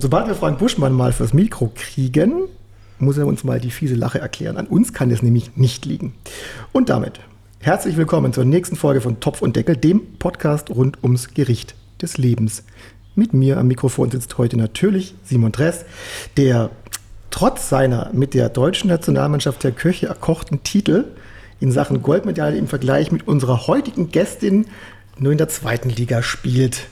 [0.00, 2.44] Sobald wir Frank Buschmann mal fürs Mikro kriegen,
[3.00, 4.56] muss er uns mal die fiese Lache erklären.
[4.56, 6.14] An uns kann es nämlich nicht liegen.
[6.70, 7.18] Und damit
[7.58, 12.16] herzlich willkommen zur nächsten Folge von Topf und Deckel, dem Podcast rund ums Gericht des
[12.16, 12.62] Lebens.
[13.16, 15.84] Mit mir am Mikrofon sitzt heute natürlich Simon Dress,
[16.36, 16.70] der
[17.30, 21.06] trotz seiner mit der deutschen Nationalmannschaft der Köche erkochten Titel
[21.58, 24.66] in Sachen Goldmedaille im Vergleich mit unserer heutigen Gästin
[25.18, 26.86] nur in der zweiten Liga spielt.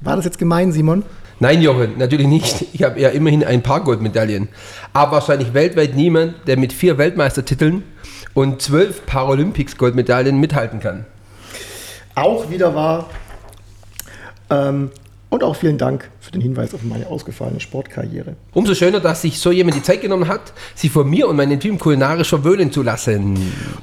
[0.00, 1.02] War das jetzt gemein, Simon?
[1.38, 2.64] Nein, Jochen, natürlich nicht.
[2.72, 4.48] Ich habe ja immerhin ein paar Goldmedaillen.
[4.94, 7.82] Aber wahrscheinlich weltweit niemand, der mit vier Weltmeistertiteln
[8.32, 11.04] und zwölf Paralympics-Goldmedaillen mithalten kann.
[12.14, 13.10] Auch wieder wahr.
[14.48, 14.90] Ähm,
[15.28, 18.36] und auch vielen Dank für den Hinweis auf meine ausgefallene Sportkarriere.
[18.54, 21.60] Umso schöner, dass sich so jemand die Zeit genommen hat, sich von mir und meinem
[21.60, 23.36] Team kulinarisch verwöhnen zu lassen.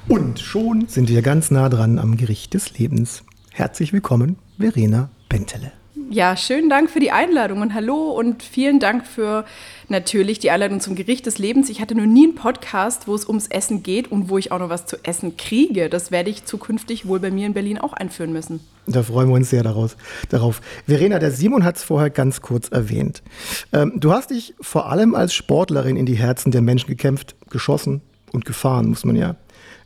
[0.08, 3.24] Und schon sind wir ganz nah dran am Gericht des Lebens.
[3.52, 5.83] Herzlich willkommen, Verena Bentele.
[6.10, 9.46] Ja, schönen Dank für die Einladung und hallo und vielen Dank für
[9.90, 11.70] natürlich die Einladung zum Gericht des Lebens.
[11.70, 14.60] Ich hatte noch nie einen Podcast, wo es ums Essen geht und wo ich auch
[14.60, 15.90] noch was zu essen kriege.
[15.90, 18.60] Das werde ich zukünftig wohl bei mir in Berlin auch einführen müssen.
[18.86, 19.96] Da freuen wir uns sehr daraus,
[20.30, 20.62] darauf.
[20.86, 23.24] Verena, der Simon hat es vorher ganz kurz erwähnt.
[23.72, 28.02] Ähm, du hast dich vor allem als Sportlerin in die Herzen der Menschen gekämpft, geschossen
[28.32, 29.36] und gefahren, muss man ja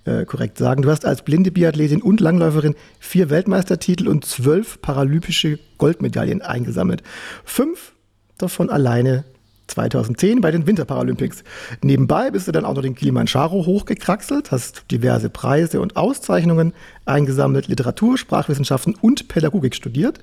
[0.08, 0.82] äh, korrekt sagen.
[0.82, 7.04] Du hast als blinde Biathletin und Langläuferin vier Weltmeistertitel und zwölf paralympische Goldmedaillen eingesammelt.
[7.44, 7.94] Fünf
[8.38, 9.26] davon alleine
[9.68, 11.44] 2010 bei den Winterparalympics.
[11.82, 16.74] Nebenbei bist du dann auch noch den Kilimanjaro hochgekraxelt, hast diverse Preise und Auszeichnungen
[17.06, 20.20] eingesammelt, Literatur, Sprachwissenschaften und Pädagogik studiert,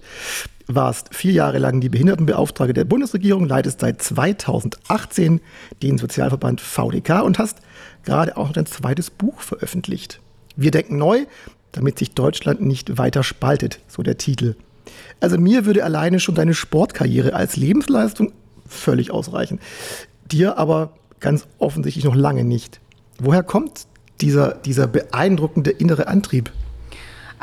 [0.66, 5.40] warst vier Jahre lang die Behindertenbeauftragte der Bundesregierung, leitest seit 2018
[5.82, 7.58] den Sozialverband VDK und hast
[8.04, 10.20] gerade auch noch ein zweites Buch veröffentlicht.
[10.56, 11.26] Wir denken neu,
[11.72, 14.54] damit sich Deutschland nicht weiter spaltet, so der Titel.
[15.20, 18.32] Also mir würde alleine schon deine Sportkarriere als Lebensleistung
[18.68, 19.58] völlig ausreichen.
[20.30, 22.80] Dir aber ganz offensichtlich noch lange nicht.
[23.18, 23.86] Woher kommt
[24.20, 26.52] dieser, dieser beeindruckende innere Antrieb?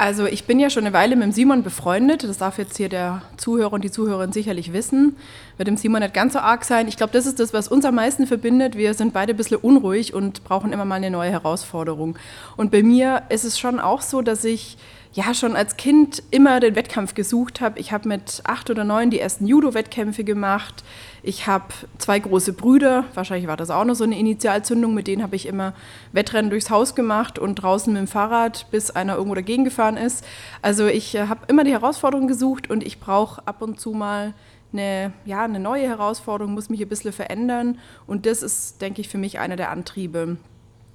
[0.02, 2.24] Also ich bin ja schon eine Weile mit dem Simon befreundet.
[2.24, 5.16] Das darf jetzt hier der Zuhörer und die Zuhörerin sicherlich wissen.
[5.58, 6.88] Wird dem Simon nicht ganz so arg sein.
[6.88, 8.76] Ich glaube, das ist das, was uns am meisten verbindet.
[8.76, 12.18] Wir sind beide ein bisschen unruhig und brauchen immer mal eine neue Herausforderung.
[12.58, 14.80] Und bei mir ist es schon auch so, dass ich
[15.14, 17.80] ja schon als Kind immer den Wettkampf gesucht habe.
[17.80, 20.84] Ich habe mit acht oder neun die ersten Judo-Wettkämpfe gemacht.
[21.22, 21.66] Ich habe
[21.98, 25.46] zwei große Brüder, wahrscheinlich war das auch noch so eine Initialzündung, mit denen habe ich
[25.46, 25.74] immer
[26.14, 30.26] Wettrennen durchs Haus gemacht und draußen mit dem Fahrrad, bis einer irgendwo dagegen gefahren ist.
[30.62, 34.34] Also ich äh, habe immer die Herausforderung gesucht und ich brauche ab und zu mal
[34.72, 39.10] eine, ja, eine neue Herausforderung, muss mich ein bisschen verändern und das ist, denke ich,
[39.10, 40.38] für mich einer der Antriebe.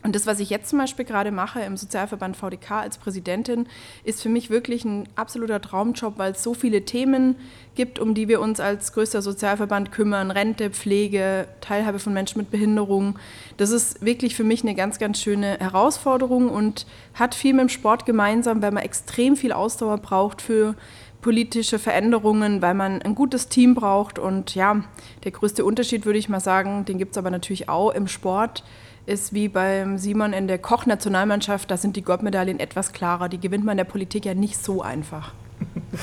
[0.07, 3.67] Und das, was ich jetzt zum Beispiel gerade mache im Sozialverband VDK als Präsidentin,
[4.05, 7.35] ist für mich wirklich ein absoluter Traumjob, weil es so viele Themen
[7.75, 10.31] gibt, um die wir uns als größter Sozialverband kümmern.
[10.31, 13.19] Rente, Pflege, Teilhabe von Menschen mit Behinderung.
[13.57, 17.69] Das ist wirklich für mich eine ganz, ganz schöne Herausforderung und hat viel mit dem
[17.69, 20.77] Sport gemeinsam, weil man extrem viel Ausdauer braucht für
[21.21, 24.21] politische Veränderungen, weil man ein gutes Team braucht.
[24.21, 24.85] Und ja,
[25.25, 28.63] der größte Unterschied, würde ich mal sagen, den gibt es aber natürlich auch im Sport
[29.07, 33.29] ist wie beim Simon in der Koch-Nationalmannschaft, da sind die Goldmedaillen etwas klarer.
[33.29, 35.33] Die gewinnt man in der Politik ja nicht so einfach.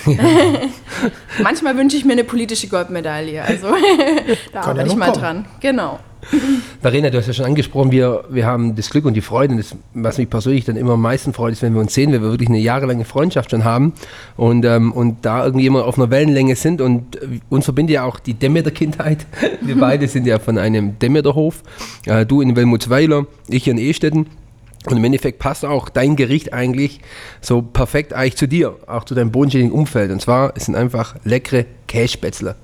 [1.44, 3.44] Manchmal wünsche ich mir eine politische Goldmedaille.
[3.44, 3.68] Also
[4.52, 5.22] da Kann arbeite ja ich mal kommen.
[5.22, 5.46] dran.
[5.60, 6.00] Genau.
[6.84, 9.74] Verena, du hast ja schon angesprochen, wir, wir haben das Glück und die Freude, das,
[9.94, 12.30] was mich persönlich dann immer am meisten freut, ist, wenn wir uns sehen, wenn wir
[12.30, 13.94] wirklich eine jahrelange Freundschaft schon haben
[14.36, 17.18] und, ähm, und da irgendwie immer auf einer Wellenlänge sind und
[17.50, 19.26] uns verbindet ja auch die Demeter-Kindheit.
[19.62, 21.64] Wir beide sind ja von einem Demeterhof,
[22.06, 24.28] äh, du in Welmutsweiler, ich in Ehstetten.
[24.86, 27.00] Und im Endeffekt passt auch dein Gericht eigentlich
[27.40, 30.12] so perfekt eigentlich zu dir, auch zu deinem bodenständigen Umfeld.
[30.12, 32.58] Und zwar, es sind einfach leckere Kässpätzle.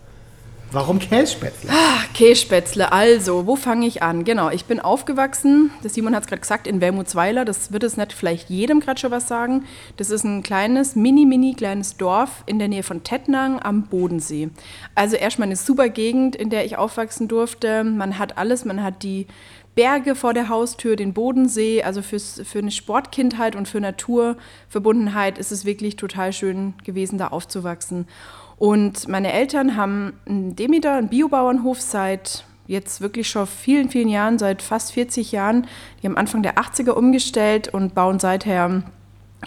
[0.71, 1.71] Warum Kässpätzle?
[1.71, 4.23] Ah, Kässpätzle, also, wo fange ich an?
[4.23, 7.43] Genau, ich bin aufgewachsen, der Simon hat es gerade gesagt, in Wermutsweiler.
[7.43, 9.65] Das wird es nicht vielleicht jedem gerade schon was sagen.
[9.97, 14.49] Das ist ein kleines, mini, mini kleines Dorf in der Nähe von Tettnang am Bodensee.
[14.93, 17.83] Also erstmal eine super Gegend, in der ich aufwachsen durfte.
[17.83, 19.25] Man hat alles, man hat die
[19.73, 21.81] Berge vor der Haustür, den Bodensee.
[21.81, 27.29] Also fürs, für eine Sportkindheit und für Naturverbundenheit ist es wirklich total schön gewesen, da
[27.29, 28.05] aufzuwachsen.
[28.59, 34.37] Und meine Eltern haben einen Demeter, einen Biobauernhof seit jetzt wirklich schon vielen, vielen Jahren,
[34.37, 35.65] seit fast 40 Jahren.
[36.01, 38.83] Die haben Anfang der 80er umgestellt und bauen seither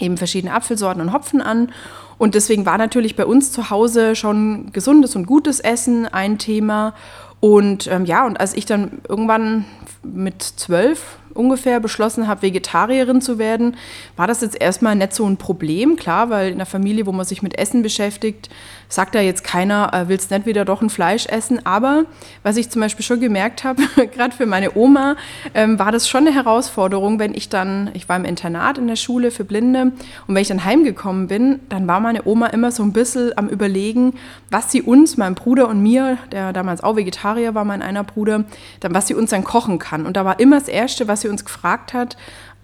[0.00, 1.70] eben verschiedene Apfelsorten und Hopfen an.
[2.19, 6.94] Und deswegen war natürlich bei uns zu Hause schon gesundes und gutes Essen ein Thema.
[7.38, 9.67] Und ähm, ja, und als ich dann irgendwann
[10.03, 13.76] mit zwölf ungefähr beschlossen habe, Vegetarierin zu werden,
[14.17, 17.26] war das jetzt erstmal nicht so ein Problem, klar, weil in der Familie, wo man
[17.26, 18.49] sich mit Essen beschäftigt,
[18.93, 21.64] sagt da jetzt keiner, äh, willst nicht wieder doch ein Fleisch essen.
[21.64, 22.05] Aber
[22.43, 23.82] was ich zum Beispiel schon gemerkt habe,
[24.14, 25.17] gerade für meine Oma,
[25.55, 28.96] ähm, war das schon eine Herausforderung, wenn ich dann, ich war im Internat in der
[28.96, 29.93] Schule für Blinde
[30.26, 33.49] und wenn ich dann heimgekommen bin, dann war meine Oma immer so ein bisschen am
[33.49, 34.14] Überlegen,
[34.50, 38.44] was sie uns, meinem Bruder und mir, der damals auch Vegetarier war, mein einer Bruder,
[38.81, 40.06] dann was sie uns dann kochen kann.
[40.06, 42.17] Und da war immer das Erste, was sie uns gefragt hat,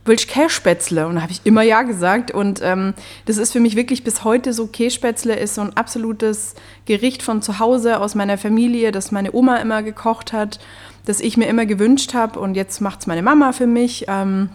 [0.05, 1.06] willst du Kässpätzle?
[1.06, 2.31] Und da habe ich immer ja gesagt.
[2.31, 2.94] Und ähm,
[3.26, 6.55] das ist für mich wirklich bis heute so, Kässpätzle ist so ein absolutes
[6.87, 10.58] Gericht von zu Hause, aus meiner Familie, das meine Oma immer gekocht hat,
[11.05, 12.40] das ich mir immer gewünscht habe.
[12.40, 14.06] Und jetzt macht es meine Mama für mich.
[14.08, 14.50] Ähm,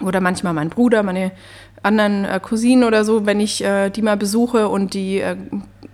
[0.00, 1.32] oder manchmal mein Bruder, meine
[1.82, 5.36] anderen äh, Cousinen oder so, wenn ich äh, die mal besuche und die äh,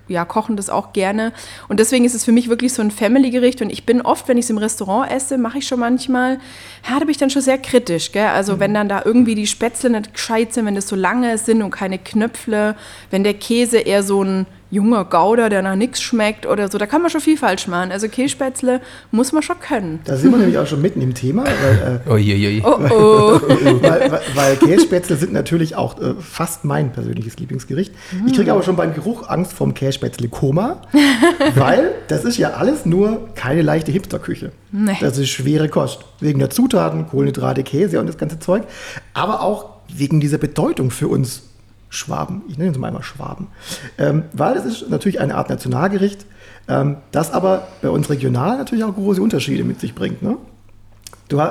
[0.09, 1.33] ja, kochen das auch gerne.
[1.69, 3.63] Und deswegen ist es für mich wirklich so ein Family-Gericht.
[3.63, 6.39] Und ich bin oft, wenn ich es im Restaurant esse, mache ich schon manchmal,
[6.89, 8.13] ja, da bin ich dann schon sehr kritisch.
[8.13, 8.27] Gell?
[8.27, 8.61] Also mhm.
[8.61, 11.71] wenn dann da irgendwie die Spätzle nicht gescheit sind, wenn das so lange sind und
[11.71, 12.77] keine Knöpfle,
[13.11, 16.79] wenn der Käse eher so ein junger Gouda, der nach nichts schmeckt oder so.
[16.79, 17.91] Da kann man schon viel falsch machen.
[17.91, 18.81] Also Kässpätzle
[19.11, 20.01] muss man schon können.
[20.05, 21.45] Da sind wir nämlich auch schon mitten im Thema.
[21.45, 22.63] Weil, äh, Uiuiui.
[22.65, 23.41] Oh, oh.
[23.83, 27.95] weil, weil, weil Kässpätzle sind natürlich auch äh, fast mein persönliches Lieblingsgericht.
[28.27, 30.83] Ich kriege aber schon beim Geruch Angst vom Kässpätzle-Koma,
[31.55, 34.53] weil das ist ja alles nur keine leichte Hipsterküche.
[34.71, 34.97] Nee.
[35.01, 36.05] Das ist schwere Kost.
[36.21, 38.65] Wegen der Zutaten, Kohlenhydrate, Käse und das ganze Zeug.
[39.15, 41.48] Aber auch wegen dieser Bedeutung für uns
[41.89, 43.49] Schwaben, ich nenne es mal einmal Schwaben,
[43.97, 46.27] ähm, weil es ist natürlich eine Art Nationalgericht,
[46.69, 50.23] ähm, das aber bei uns regional natürlich auch große Unterschiede mit sich bringt.
[50.23, 50.37] Ne?
[51.29, 51.43] Du,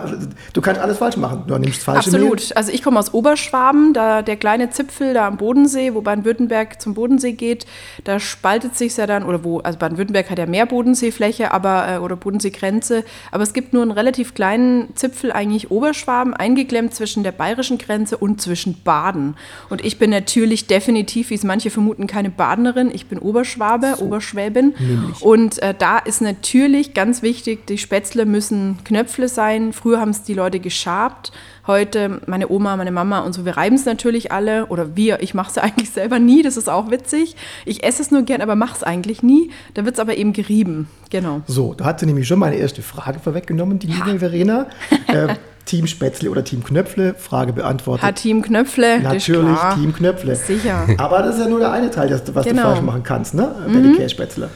[0.53, 1.43] du, kannst alles falsch machen.
[1.45, 2.39] Du nimmst falsche Absolut.
[2.39, 2.53] Mehl.
[2.55, 6.95] Also ich komme aus Oberschwaben, da der kleine Zipfel da am Bodensee, wo Baden-Württemberg zum
[6.95, 7.67] Bodensee geht,
[8.03, 11.97] da spaltet sich ja dann, oder wo, also Baden-Württemberg hat ja mehr Bodenseefläche, aber, äh,
[11.99, 17.31] oder Bodenseegrenze, aber es gibt nur einen relativ kleinen Zipfel, eigentlich Oberschwaben, eingeklemmt zwischen der
[17.31, 19.35] bayerischen Grenze und zwischen Baden.
[19.69, 24.05] Und ich bin natürlich definitiv, wie es manche vermuten, keine Badenerin, ich bin Oberschwabe, so.
[24.05, 24.73] Oberschwäbin.
[24.79, 25.21] Nämlich.
[25.21, 30.23] Und äh, da ist natürlich ganz wichtig, die Spätzle müssen Knöpfle sein, Früher haben es
[30.23, 31.31] die Leute geschabt.
[31.65, 34.67] Heute, meine Oma, meine Mama und so, wir reiben es natürlich alle.
[34.67, 37.35] Oder wir, ich mache es eigentlich selber nie, das ist auch witzig.
[37.65, 39.51] Ich esse es nur gern, aber mache es eigentlich nie.
[39.73, 40.87] Da wird es aber eben gerieben.
[41.09, 41.41] Genau.
[41.47, 44.67] So, da hat sie nämlich schon meine erste Frage vorweggenommen, die liebe Verena.
[45.07, 45.35] Äh,
[45.67, 47.13] Team Spätzle oder Team Knöpfle?
[47.13, 48.05] Frage beantwortet.
[48.05, 48.99] Hat Team Knöpfle.
[48.99, 50.35] Natürlich Team Knöpfle.
[50.35, 50.87] Sicher.
[50.97, 52.61] Aber das ist ja nur der eine Teil, was genau.
[52.63, 53.55] du falsch machen kannst, ne?
[53.65, 53.83] Bei mhm.
[53.83, 54.49] den Kässpätzle.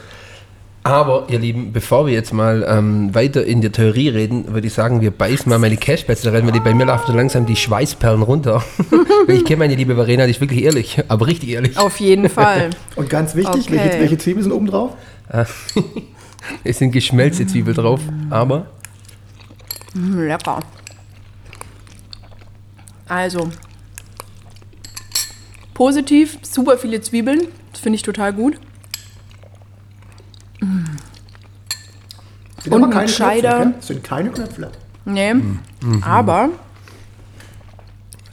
[0.84, 4.72] Aber, ihr Lieben, bevor wir jetzt mal ähm, weiter in der Theorie reden, würde ich
[4.72, 7.54] sagen, wir beißen mal meine Cashspätzle rein, weil die bei mir laufen so langsam die
[7.54, 8.64] Schweißperlen runter.
[9.28, 11.78] ich kenne meine liebe Verena, die ist wirklich ehrlich, aber richtig ehrlich.
[11.78, 12.70] Auf jeden Fall.
[12.96, 13.78] Und ganz wichtig, okay.
[13.78, 14.96] welche, welche Zwiebeln sind oben drauf?
[16.64, 18.66] es sind geschmelzte Zwiebeln drauf, aber...
[19.94, 20.58] Mm, lecker.
[23.06, 23.50] Also,
[25.74, 28.58] positiv, super viele Zwiebeln, das finde ich total gut.
[32.62, 33.56] Sind und aber keine Scheider.
[33.56, 34.70] Knöpfe, das sind keine Knöpfe.
[35.04, 36.02] Nee, mhm.
[36.02, 36.50] aber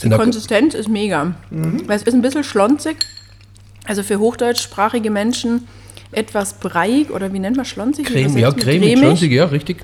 [0.03, 1.33] die Konsistenz ist mega.
[1.49, 1.87] Mhm.
[1.87, 2.97] Weil es ist ein bisschen schlonzig.
[3.85, 5.67] Also für hochdeutschsprachige Menschen
[6.11, 8.05] etwas breiig oder wie nennt man schlonzig?
[8.05, 9.83] Creme, ja, cremig, cremig, schlonzig, ja, richtig.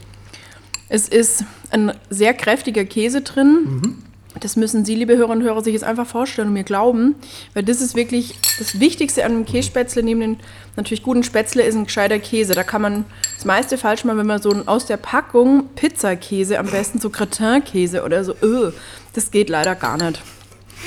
[0.89, 3.95] Es ist ein sehr kräftiger Käse drin.
[4.39, 7.15] Das müssen Sie, liebe Hörer und Hörer, sich jetzt einfach vorstellen und mir glauben,
[7.53, 10.37] weil das ist wirklich das Wichtigste an einem Kässpätzle, neben den
[10.75, 12.53] natürlich guten Spätzle, ist ein gescheiter Käse.
[12.53, 16.67] Da kann man das meiste falsch machen, wenn man so aus der Packung Pizzakäse, am
[16.67, 18.71] besten so Gratin-Käse oder so, öh,
[19.13, 20.21] das geht leider gar nicht.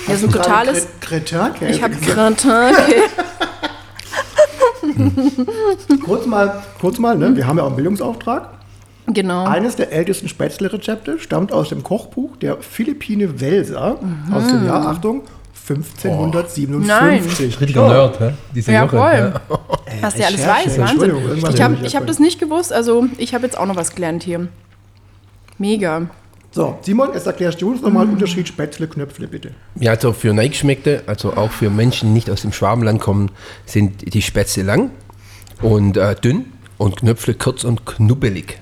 [0.06, 0.86] Das ist ein totales.
[1.00, 1.70] Gratin-Käse?
[1.70, 3.02] Ich habe Gratin-Käse.
[6.04, 7.34] kurz mal, kurz mal ne?
[7.36, 8.57] wir haben ja auch einen Bildungsauftrag.
[9.08, 9.46] Genau.
[9.46, 14.32] Eines der ältesten Spätzle-Rezepte stammt aus dem Kochbuch der Philippine Welser mhm.
[14.32, 15.22] aus dem Jahr, Achtung,
[15.68, 17.56] 1557.
[17.56, 17.60] Oh.
[17.60, 18.32] Richtiger Nerd, hä?
[18.54, 19.32] Diese ja, voll.
[19.48, 19.58] Ja.
[20.00, 21.12] Was der alles weiß, Wahnsinn.
[21.36, 24.48] Ich habe hab das nicht gewusst, also ich habe jetzt auch noch was gelernt hier.
[25.58, 26.08] Mega.
[26.50, 28.12] So, Simon, jetzt erklärst du uns nochmal mm.
[28.12, 29.50] Unterschied Spätzle-Knöpfle, bitte.
[29.78, 33.30] Ja, also für Neigeschmeckte, also auch für Menschen, die nicht aus dem Schwabenland kommen,
[33.66, 34.90] sind die Spätzle lang
[35.60, 36.46] und äh, dünn
[36.78, 38.60] und Knöpfle kurz und knubbelig.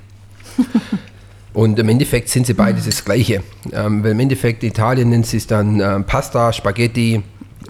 [1.52, 3.42] Und im Endeffekt sind sie beides das Gleiche.
[3.72, 7.22] Ähm, weil im Endeffekt Italien nennt sie es dann ähm, Pasta, Spaghetti,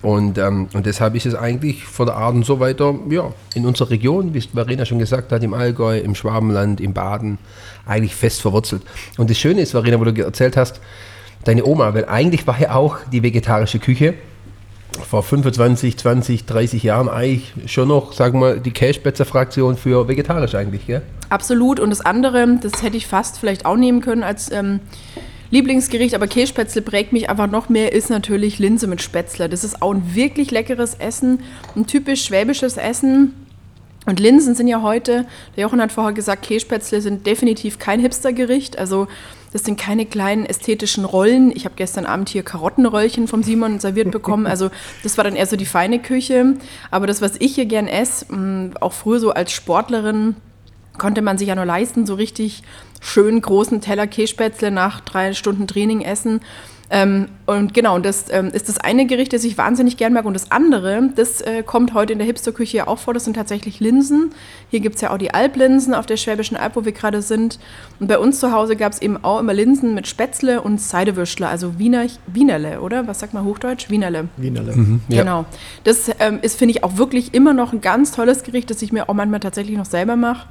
[0.02, 3.64] Und, ähm, und deshalb ist es eigentlich von der Art und so weiter, ja, in
[3.64, 7.38] unserer Region, wie Verena schon gesagt hat, im Allgäu, im Schwabenland, im Baden,
[7.86, 8.82] eigentlich fest verwurzelt.
[9.16, 10.80] Und das Schöne ist, Verena, wo du erzählt hast,
[11.44, 14.14] deine Oma, weil eigentlich war ja auch die vegetarische Küche
[15.04, 20.54] vor 25, 20, 30 Jahren eigentlich schon noch, sagen wir mal, die Käsespätzle-Fraktion für vegetarisch
[20.54, 21.02] eigentlich, gell?
[21.28, 21.80] Absolut.
[21.80, 24.80] Und das andere, das hätte ich fast vielleicht auch nehmen können als ähm,
[25.50, 29.48] Lieblingsgericht, aber Kässpätzle prägt mich einfach noch mehr, ist natürlich Linse mit Spätzle.
[29.48, 31.40] Das ist auch ein wirklich leckeres Essen,
[31.76, 33.34] ein typisch schwäbisches Essen.
[34.06, 35.26] Und Linsen sind ja heute,
[35.56, 38.78] der Jochen hat vorher gesagt, Kässpätzle sind definitiv kein Hipstergericht.
[38.78, 39.08] Also
[39.56, 41.50] das sind keine kleinen ästhetischen Rollen.
[41.50, 44.46] Ich habe gestern Abend hier Karottenröllchen vom Simon serviert bekommen.
[44.56, 44.70] Also
[45.02, 46.58] das war dann eher so die feine Küche.
[46.90, 50.36] Aber das, was ich hier gern esse, mm, auch früher so als Sportlerin,
[50.98, 52.64] konnte man sich ja nur leisten, so richtig
[53.00, 56.40] schön großen Teller Kässpätzle nach drei Stunden Training essen.
[56.88, 60.24] Ähm, und genau, das ähm, ist das eine Gericht, das ich wahnsinnig gern mag.
[60.24, 63.34] Und das andere, das äh, kommt heute in der Hipsterküche ja auch vor, das sind
[63.34, 64.32] tatsächlich Linsen.
[64.70, 67.58] Hier gibt es ja auch die Alplinsen auf der Schwäbischen Alb, wo wir gerade sind.
[67.98, 71.48] Und bei uns zu Hause gab es eben auch immer Linsen mit Spätzle und Seidewürschler,
[71.48, 73.06] also Wiener, Wienerle, oder?
[73.06, 73.90] Was sagt man Hochdeutsch?
[73.90, 74.28] Wienerle.
[74.36, 74.76] Wienerle.
[74.76, 75.22] Mhm, ja.
[75.22, 75.44] Genau.
[75.84, 78.92] Das ähm, ist, finde ich, auch wirklich immer noch ein ganz tolles Gericht, das ich
[78.92, 80.46] mir auch manchmal tatsächlich noch selber mache.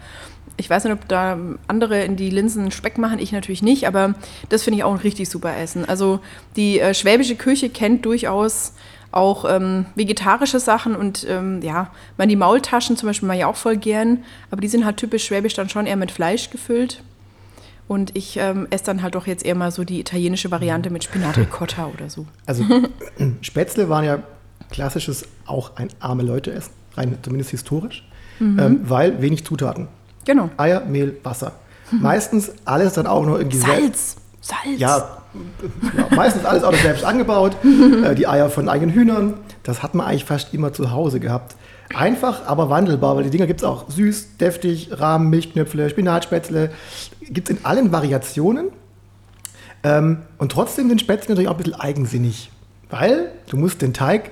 [0.58, 4.16] Ich weiß nicht, ob da andere in die Linsen Speck machen, ich natürlich nicht, aber
[4.50, 5.86] das finde ich auch ein richtig super Essen.
[5.86, 6.20] Also
[6.56, 8.74] die äh, schwäbische Küche kennt durchaus
[9.16, 13.56] auch ähm, vegetarische Sachen und ähm, ja, man die Maultaschen zum Beispiel mal ja auch
[13.56, 17.02] voll gern, aber die sind halt typisch schwäbisch dann schon eher mit Fleisch gefüllt.
[17.88, 21.04] Und ich ähm, esse dann halt doch jetzt eher mal so die italienische Variante mit
[21.04, 22.26] Spinat Ricotta oder so.
[22.46, 22.66] Also
[23.42, 24.24] Spätzle waren ja
[24.70, 28.04] klassisches auch ein arme Leute essen, rein zumindest historisch,
[28.42, 29.88] ähm, weil wenig Zutaten.
[30.26, 30.50] Genau.
[30.58, 31.54] Eier, Mehl, Wasser.
[31.92, 33.58] Meistens alles dann auch noch irgendwie.
[33.58, 34.18] Salz.
[34.42, 34.80] Salz.
[34.80, 35.18] Ja,
[35.98, 37.56] ja, meistens alles auch noch selbst angebaut.
[38.04, 39.36] äh, die Eier von eigenen Hühnern.
[39.64, 41.56] Das hat man eigentlich fast immer zu Hause gehabt.
[41.94, 46.72] Einfach, aber wandelbar, weil die Dinger gibt es auch süß, deftig, Rahmen, Milchknöpfle, Spinatspätzle.
[47.22, 48.70] Gibt es in allen Variationen.
[49.84, 52.52] Ähm, und trotzdem sind Spätzle natürlich auch ein bisschen eigensinnig.
[52.90, 54.32] Weil du musst den Teig,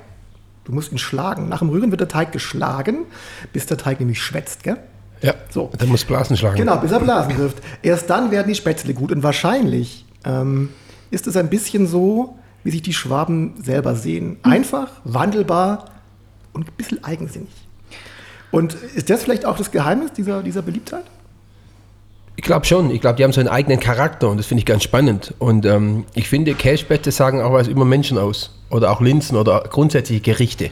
[0.65, 1.49] du musst ihn schlagen.
[1.49, 3.05] Nach dem Rühren wird der Teig geschlagen,
[3.51, 4.77] bis der Teig nämlich schwätzt, gell?
[5.23, 5.71] Ja, So.
[5.77, 6.57] dann muss Blasen schlagen.
[6.57, 7.57] Genau, bis er Blasen wirft.
[7.81, 9.11] Erst dann werden die Spätzle gut.
[9.11, 10.69] Und wahrscheinlich ähm,
[11.11, 14.37] ist es ein bisschen so, wie sich die Schwaben selber sehen.
[14.43, 15.85] Einfach, wandelbar
[16.53, 17.49] und ein bisschen eigensinnig.
[18.51, 21.05] Und ist das vielleicht auch das Geheimnis dieser, dieser Beliebtheit?
[22.35, 22.91] Ich glaube schon.
[22.91, 25.33] Ich glaube, die haben so einen eigenen Charakter und das finde ich ganz spannend.
[25.39, 28.51] Und ähm, ich finde, Käsespätzle sagen auch was über Menschen aus.
[28.69, 30.71] Oder auch Linsen oder grundsätzliche Gerichte.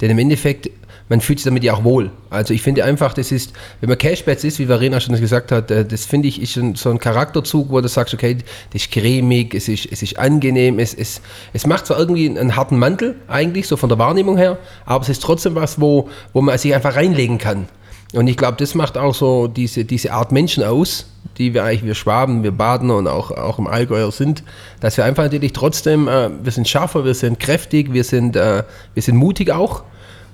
[0.00, 0.70] Denn im Endeffekt,
[1.10, 2.10] man fühlt sich damit ja auch wohl.
[2.30, 5.70] Also ich finde einfach, das ist, wenn man Käsespätzle ist, wie Verena schon gesagt hat,
[5.70, 8.38] äh, das finde ich ist so ein Charakterzug, wo du sagst, okay,
[8.72, 11.20] das ist cremig, es ist, es ist angenehm, es, es,
[11.52, 15.08] es macht zwar irgendwie einen harten Mantel eigentlich, so von der Wahrnehmung her, aber es
[15.08, 17.68] ist trotzdem was, wo, wo man sich einfach reinlegen kann.
[18.12, 21.06] Und ich glaube, das macht auch so diese, diese Art Menschen aus,
[21.38, 24.44] die wir eigentlich, wir Schwaben, wir Badener und auch, auch im Allgäuer sind,
[24.78, 28.62] dass wir einfach natürlich trotzdem, äh, wir sind schärfer, wir sind kräftig, wir sind, äh,
[28.94, 29.82] wir sind mutig auch.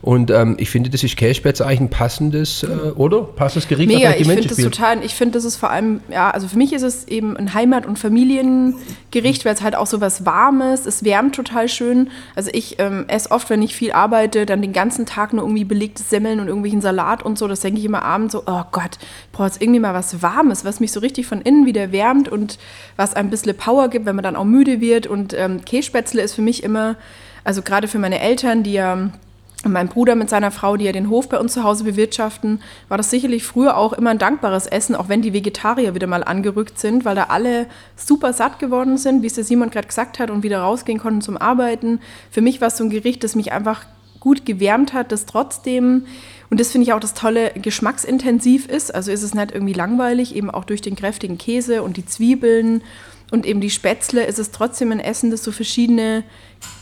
[0.03, 3.23] Und ähm, ich finde, das ist Käsespätzle eigentlich ein passendes, äh, oder?
[3.23, 6.49] Passendes Gericht, Mega, ich finde das total, ich finde, das ist vor allem, ja, also
[6.49, 10.25] für mich ist es eben ein Heimat- und Familiengericht, weil es halt auch so was
[10.25, 12.11] Warmes, es wärmt total schön.
[12.35, 15.65] Also ich ähm, esse oft, wenn ich viel arbeite, dann den ganzen Tag nur irgendwie
[15.65, 18.99] belegtes Semmeln und irgendwelchen Salat und so, das denke ich immer abends so, oh Gott,
[19.01, 22.29] ich brauche jetzt irgendwie mal was Warmes, was mich so richtig von innen wieder wärmt
[22.29, 22.59] und
[22.97, 26.35] was ein bisschen Power gibt, wenn man dann auch müde wird und ähm, Kässpätzle ist
[26.35, 26.97] für mich immer,
[27.45, 29.11] also gerade für meine Eltern, die ja
[29.67, 32.63] und mein Bruder mit seiner Frau, die ja den Hof bei uns zu Hause bewirtschaften,
[32.89, 36.23] war das sicherlich früher auch immer ein dankbares Essen, auch wenn die Vegetarier wieder mal
[36.23, 40.21] angerückt sind, weil da alle super satt geworden sind, wie es der Simon gerade gesagt
[40.21, 42.01] hat, und wieder rausgehen konnten zum Arbeiten.
[42.31, 43.85] Für mich war es so ein Gericht, das mich einfach
[44.21, 46.07] gut gewärmt hat, das trotzdem,
[46.49, 48.95] und das finde ich auch das Tolle, geschmacksintensiv ist.
[48.95, 52.83] Also ist es nicht irgendwie langweilig, eben auch durch den kräftigen Käse und die Zwiebeln
[53.31, 56.25] und eben die Spätzle ist es trotzdem ein Essen, das so verschiedene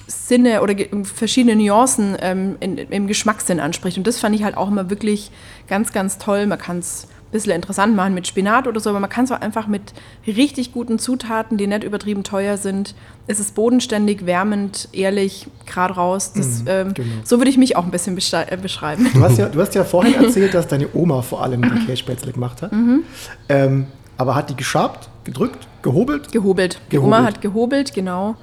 [0.07, 0.75] Sinne oder
[1.05, 3.97] verschiedene Nuancen ähm, in, im Geschmackssinn anspricht.
[3.97, 5.31] Und das fand ich halt auch immer wirklich
[5.69, 6.47] ganz, ganz toll.
[6.47, 9.33] Man kann es ein bisschen interessant machen mit Spinat oder so, aber man kann es
[9.33, 9.95] auch einfach mit
[10.27, 12.95] richtig guten Zutaten, die nicht übertrieben teuer sind.
[13.27, 16.35] Es ist bodenständig, wärmend, ehrlich, gerade raus.
[16.35, 17.09] Das, ähm, genau.
[17.25, 19.09] So würde ich mich auch ein bisschen äh, beschreiben.
[19.15, 22.33] Du hast ja, du hast ja vorhin erzählt, dass deine Oma vor allem die Kässpätzle
[22.33, 22.71] gemacht hat.
[23.49, 23.87] Ähm,
[24.19, 26.33] aber hat die geschabt, gedrückt, gehobelt?
[26.33, 26.81] Gehobelt.
[26.91, 27.21] Die Gehobelt.
[27.21, 28.35] Oma hat gehobelt, genau.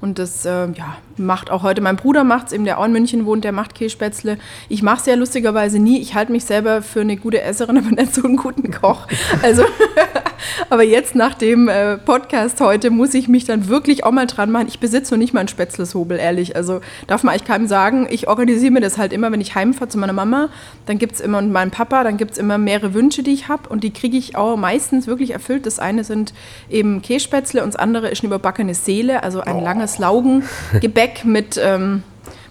[0.00, 2.92] Und das äh, ja, macht auch heute mein Bruder, macht es eben, der auch in
[2.92, 4.38] München wohnt, der macht Kässpätzle.
[4.68, 6.00] Ich mache es ja lustigerweise nie.
[6.00, 9.06] Ich halte mich selber für eine gute Esserin, aber nicht so einen guten Koch.
[9.42, 9.64] Also,
[10.68, 14.50] Aber jetzt nach dem äh, Podcast heute muss ich mich dann wirklich auch mal dran
[14.50, 14.68] machen.
[14.68, 16.56] Ich besitze noch nicht mal einen Spätzleshobel, ehrlich.
[16.56, 18.06] Also darf man eigentlich keinem sagen.
[18.10, 20.48] Ich organisiere mir das halt immer, wenn ich heimfahre zu meiner Mama.
[20.86, 23.48] Dann gibt es immer, und meinem Papa, dann gibt es immer mehrere Wünsche, die ich
[23.48, 23.68] habe.
[23.68, 25.66] Und die kriege ich auch meistens wirklich erfüllt.
[25.66, 26.32] Das eine sind
[26.68, 29.64] eben Kässpätzle und das andere ist eine überbackene Seele, also ein oh.
[29.64, 32.02] langes Laugengebäck mit ähm,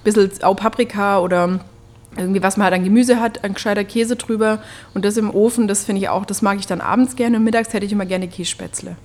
[0.04, 1.60] bisschen auch Paprika oder
[2.18, 4.60] irgendwie, was man halt an Gemüse hat, ein gescheiter Käse drüber
[4.94, 7.44] und das im Ofen, das finde ich auch, das mag ich dann abends gerne und
[7.44, 8.96] mittags hätte ich immer gerne Kässpätzle.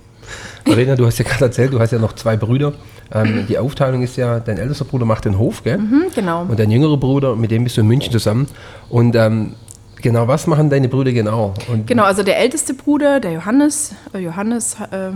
[0.65, 2.73] Marina, du hast ja gerade erzählt, du hast ja noch zwei Brüder.
[3.13, 5.77] Ähm, die Aufteilung ist ja, dein ältester Bruder macht den Hof, gell?
[5.77, 6.41] Mhm, genau.
[6.41, 8.47] Und dein jüngerer Bruder, mit dem bist du in München zusammen.
[8.89, 9.53] Und ähm,
[10.01, 11.53] genau, was machen deine Brüder genau?
[11.67, 15.11] Und genau, also der älteste Bruder, der Johannes, äh, Johannes äh,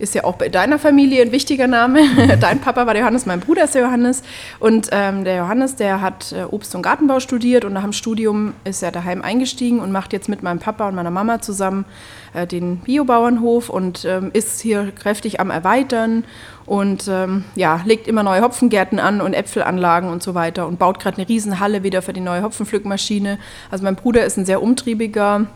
[0.00, 2.00] ist ja auch bei deiner Familie ein wichtiger Name.
[2.40, 4.22] Dein Papa war der Johannes, mein Bruder ist der Johannes.
[4.58, 8.54] Und ähm, der Johannes, der hat äh, Obst- und Gartenbau studiert und nach dem Studium
[8.64, 11.84] ist er daheim eingestiegen und macht jetzt mit meinem Papa und meiner Mama zusammen
[12.32, 16.24] äh, den Biobauernhof und ähm, ist hier kräftig am Erweitern
[16.66, 21.00] und ähm, ja, legt immer neue Hopfengärten an und Äpfelanlagen und so weiter und baut
[21.00, 23.38] gerade eine Riesenhalle wieder für die neue Hopfenpflückmaschine.
[23.70, 25.46] Also mein Bruder ist ein sehr umtriebiger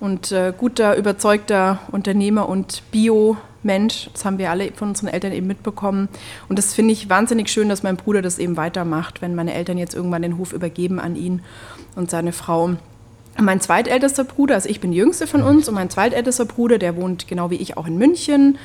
[0.00, 4.08] und äh, guter, überzeugter Unternehmer und Bio- Mensch.
[4.12, 6.08] Das haben wir alle von unseren Eltern eben mitbekommen.
[6.48, 9.78] Und das finde ich wahnsinnig schön, dass mein Bruder das eben weitermacht, wenn meine Eltern
[9.78, 11.42] jetzt irgendwann den Hof übergeben an ihn
[11.96, 12.74] und seine Frau.
[13.40, 17.26] Mein zweitältester Bruder, also ich bin jüngste von uns, und mein zweitältester Bruder, der wohnt
[17.26, 18.58] genau wie ich auch in München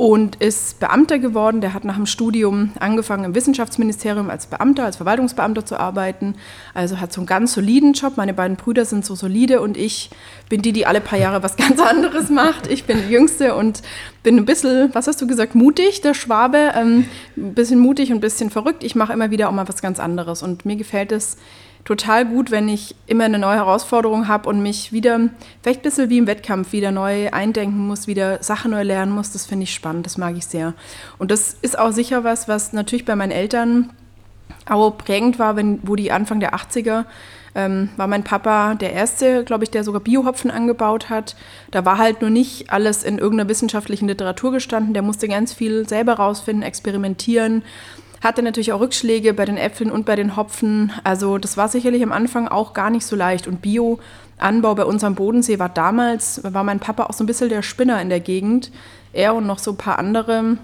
[0.00, 1.60] und ist Beamter geworden.
[1.60, 6.36] Der hat nach dem Studium angefangen im Wissenschaftsministerium als Beamter, als Verwaltungsbeamter zu arbeiten.
[6.72, 8.16] Also hat so einen ganz soliden Job.
[8.16, 10.08] Meine beiden Brüder sind so solide und ich
[10.48, 12.66] bin die, die alle paar Jahre was ganz anderes macht.
[12.66, 13.82] Ich bin die Jüngste und
[14.22, 16.72] bin ein bisschen, was hast du gesagt, mutig, der Schwabe.
[16.74, 17.04] Ähm,
[17.36, 18.82] ein bisschen mutig und ein bisschen verrückt.
[18.84, 21.36] Ich mache immer wieder auch mal was ganz anderes und mir gefällt es
[21.84, 25.18] total gut, wenn ich immer eine neue Herausforderung habe und mich wieder,
[25.62, 29.32] vielleicht ein bisschen wie im Wettkampf, wieder neu eindenken muss, wieder Sachen neu lernen muss.
[29.32, 30.74] Das finde ich spannend, das mag ich sehr.
[31.18, 33.90] Und das ist auch sicher was, was natürlich bei meinen Eltern
[34.66, 37.04] auch prägend war, wenn, wo die Anfang der 80er
[37.54, 41.34] ähm, war mein Papa der Erste, glaube ich, der sogar Biohopfen angebaut hat.
[41.70, 44.94] Da war halt nur nicht alles in irgendeiner wissenschaftlichen Literatur gestanden.
[44.94, 47.62] Der musste ganz viel selber rausfinden, experimentieren
[48.20, 50.92] hatte natürlich auch Rückschläge bei den Äpfeln und bei den Hopfen.
[51.04, 53.46] Also das war sicherlich am Anfang auch gar nicht so leicht.
[53.46, 57.62] Und Bio-Anbau bei unserem Bodensee war damals, war mein Papa auch so ein bisschen der
[57.62, 58.70] Spinner in der Gegend.
[59.12, 60.58] Er und noch so ein paar andere.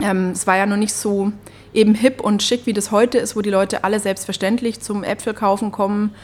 [0.00, 1.32] Ähm, es war ja noch nicht so
[1.72, 5.34] eben hip und schick, wie das heute ist, wo die Leute alle selbstverständlich zum Äpfel
[5.34, 6.14] kaufen kommen.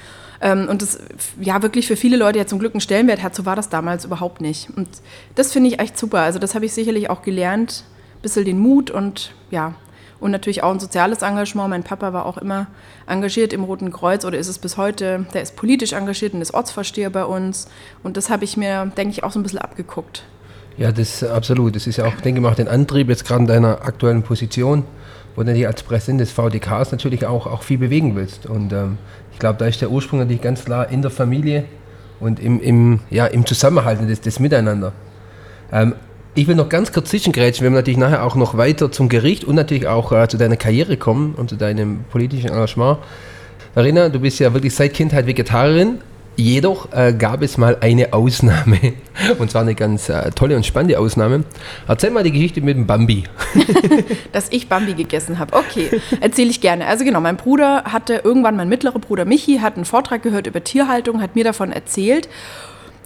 [0.40, 1.00] Ähm, und das
[1.40, 3.34] ja wirklich für viele Leute ja zum Glück einen Stellenwert hat.
[3.34, 4.68] So war das damals überhaupt nicht.
[4.76, 4.88] Und
[5.34, 6.20] das finde ich echt super.
[6.20, 7.84] Also das habe ich sicherlich auch gelernt.
[8.16, 9.74] Ein bisschen den Mut und ja,
[10.20, 11.70] und natürlich auch ein soziales Engagement.
[11.70, 12.66] Mein Papa war auch immer
[13.06, 15.26] engagiert im Roten Kreuz oder ist es bis heute.
[15.34, 17.68] Der ist politisch engagiert und ist Ortsvorsteher bei uns.
[18.02, 20.24] Und das habe ich mir, denke ich, auch so ein bisschen abgeguckt.
[20.76, 21.74] Ja, das absolut.
[21.76, 24.22] Das ist ja auch, denke ich mal, auch den Antrieb jetzt gerade in deiner aktuellen
[24.22, 24.84] Position,
[25.36, 28.46] wo du dich als Präsident des VDKs natürlich auch, auch viel bewegen willst.
[28.46, 28.98] Und ähm,
[29.32, 31.64] ich glaube, da ist der Ursprung natürlich ganz klar in der Familie
[32.18, 34.92] und im, im, ja, im Zusammenhalten des, des Miteinander.
[35.72, 35.94] Ähm,
[36.34, 39.44] ich will noch ganz kurz zwischengrätschen, wenn wir natürlich nachher auch noch weiter zum Gericht
[39.44, 42.98] und natürlich auch äh, zu deiner Karriere kommen und zu deinem politischen Engagement.
[43.74, 45.98] Verena, du bist ja wirklich seit Kindheit Vegetarierin.
[46.36, 48.78] Jedoch äh, gab es mal eine Ausnahme.
[49.38, 51.44] Und zwar eine ganz äh, tolle und spannende Ausnahme.
[51.86, 53.24] Erzähl mal die Geschichte mit dem Bambi.
[54.32, 55.54] Dass ich Bambi gegessen habe.
[55.54, 56.86] Okay, erzähle ich gerne.
[56.86, 60.64] Also genau, mein Bruder hatte irgendwann, mein mittlerer Bruder Michi, hat einen Vortrag gehört über
[60.64, 62.28] Tierhaltung, hat mir davon erzählt.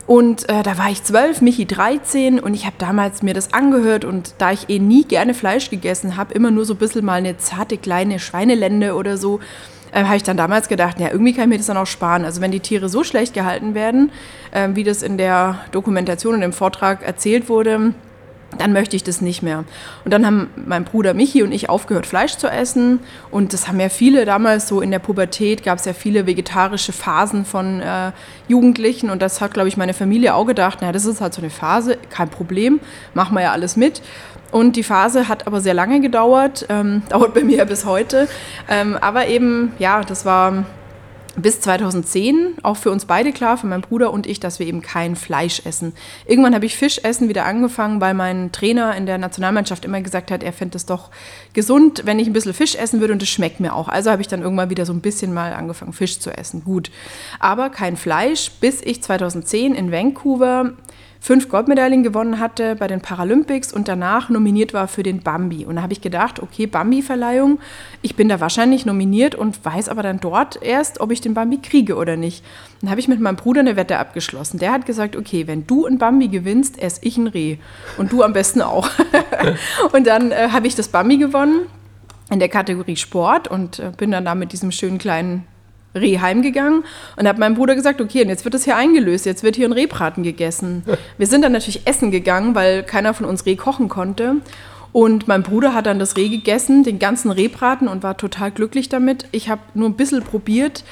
[0.06, 4.04] Und äh, da war ich zwölf, Michi 13 und ich habe damals mir das angehört
[4.04, 7.14] und da ich eh nie gerne Fleisch gegessen habe, immer nur so ein bisschen mal
[7.14, 9.40] eine zarte kleine Schweinelende oder so,
[9.92, 12.26] äh, habe ich dann damals gedacht, ja, irgendwie kann ich mir das dann auch sparen.
[12.26, 14.12] Also wenn die Tiere so schlecht gehalten werden,
[14.50, 17.94] äh, wie das in der Dokumentation und im Vortrag erzählt wurde,
[18.60, 19.64] dann möchte ich das nicht mehr.
[20.04, 23.00] Und dann haben mein Bruder Michi und ich aufgehört, Fleisch zu essen.
[23.30, 26.92] Und das haben ja viele damals so in der Pubertät, gab es ja viele vegetarische
[26.92, 28.12] Phasen von äh,
[28.48, 29.10] Jugendlichen.
[29.10, 31.50] Und das hat, glaube ich, meine Familie auch gedacht, naja, das ist halt so eine
[31.50, 32.80] Phase, kein Problem,
[33.14, 34.02] machen wir ja alles mit.
[34.50, 38.28] Und die Phase hat aber sehr lange gedauert, ähm, dauert bei mir ja bis heute.
[38.68, 40.64] Ähm, aber eben, ja, das war
[41.36, 44.82] bis 2010 auch für uns beide klar, für meinen Bruder und ich, dass wir eben
[44.82, 45.92] kein Fleisch essen.
[46.26, 50.42] Irgendwann habe ich Fischessen wieder angefangen, weil mein Trainer in der Nationalmannschaft immer gesagt hat,
[50.42, 51.10] er fände es doch
[51.52, 53.88] gesund, wenn ich ein bisschen Fisch essen würde und es schmeckt mir auch.
[53.88, 56.64] Also habe ich dann irgendwann wieder so ein bisschen mal angefangen, Fisch zu essen.
[56.64, 56.90] Gut.
[57.40, 60.72] Aber kein Fleisch, bis ich 2010 in Vancouver
[61.24, 65.64] fünf Goldmedaillen gewonnen hatte bei den Paralympics und danach nominiert war für den Bambi.
[65.64, 67.60] Und da habe ich gedacht, okay, Bambi-Verleihung,
[68.02, 71.60] ich bin da wahrscheinlich nominiert und weiß aber dann dort erst, ob ich den Bambi
[71.62, 72.44] kriege oder nicht.
[72.82, 74.58] Dann habe ich mit meinem Bruder eine Wette abgeschlossen.
[74.58, 77.56] Der hat gesagt, okay, wenn du ein Bambi gewinnst, esse ich ein Reh.
[77.96, 78.90] Und du am besten auch.
[79.94, 81.60] und dann äh, habe ich das Bambi gewonnen
[82.30, 85.46] in der Kategorie Sport und äh, bin dann da mit diesem schönen kleinen
[85.94, 86.84] Reh heimgegangen
[87.16, 89.68] und habe meinem Bruder gesagt, okay, und jetzt wird das hier eingelöst, jetzt wird hier
[89.68, 90.84] ein Rehbraten gegessen.
[91.18, 94.36] Wir sind dann natürlich essen gegangen, weil keiner von uns Reh kochen konnte.
[94.92, 98.88] Und mein Bruder hat dann das Reh gegessen, den ganzen Rehbraten und war total glücklich
[98.88, 99.26] damit.
[99.32, 100.84] Ich habe nur ein bisschen probiert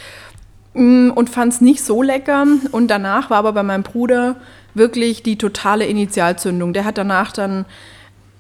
[0.75, 2.45] mm, und fand es nicht so lecker.
[2.73, 4.37] Und danach war aber bei meinem Bruder
[4.75, 6.73] wirklich die totale Initialzündung.
[6.73, 7.65] Der hat danach dann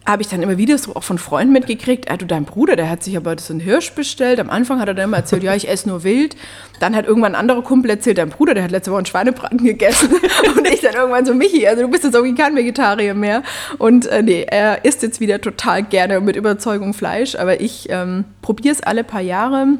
[0.05, 2.91] habe ich dann immer wieder so auch von Freunden mitgekriegt, ah, du, dein Bruder, der
[2.91, 4.41] hat sich aber so einen Hirsch bestellt.
[4.41, 6.37] Am Anfang hat er dann immer erzählt, ja, ich esse nur wild.
[6.81, 9.65] Dann hat irgendwann ein anderer Kumpel erzählt, dein Bruder, der hat letzte Woche einen Schweinebraten
[9.65, 10.11] gegessen.
[10.57, 13.43] Und ich dann irgendwann so, Michi, also du bist jetzt irgendwie kein Vegetarier mehr.
[13.79, 17.37] Und äh, nee, er isst jetzt wieder total gerne mit Überzeugung Fleisch.
[17.37, 19.79] Aber ich ähm, probiere es alle paar Jahre.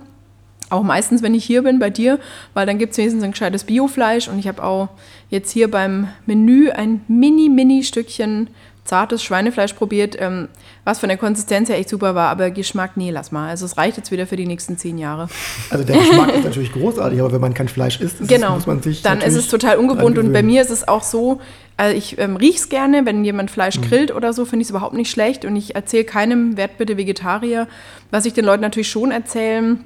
[0.71, 2.19] Auch meistens, wenn ich hier bin bei dir,
[2.55, 4.29] weil dann gibt es wenigstens ein gescheites Biofleisch.
[4.29, 4.89] Und ich habe auch
[5.29, 8.49] jetzt hier beim Menü ein mini, mini Stückchen
[8.85, 10.49] zartes Schweinefleisch probiert, ähm,
[10.85, 13.49] was von der Konsistenz her echt super war, aber Geschmack, nee, lass mal.
[13.49, 15.29] Also es reicht jetzt wieder für die nächsten zehn Jahre.
[15.71, 18.49] Also der Geschmack ist natürlich großartig, aber wenn man kein Fleisch isst, genau.
[18.49, 21.05] es, muss man sich Dann ist es total ungewohnt und bei mir ist es auch
[21.05, 21.41] so,
[21.77, 23.83] also ich ähm, rieche es gerne, wenn jemand Fleisch mhm.
[23.83, 26.97] grillt oder so, finde ich es überhaupt nicht schlecht und ich erzähle keinem, werd bitte
[26.97, 27.69] Vegetarier,
[28.11, 29.85] was ich den Leuten natürlich schon erzählen,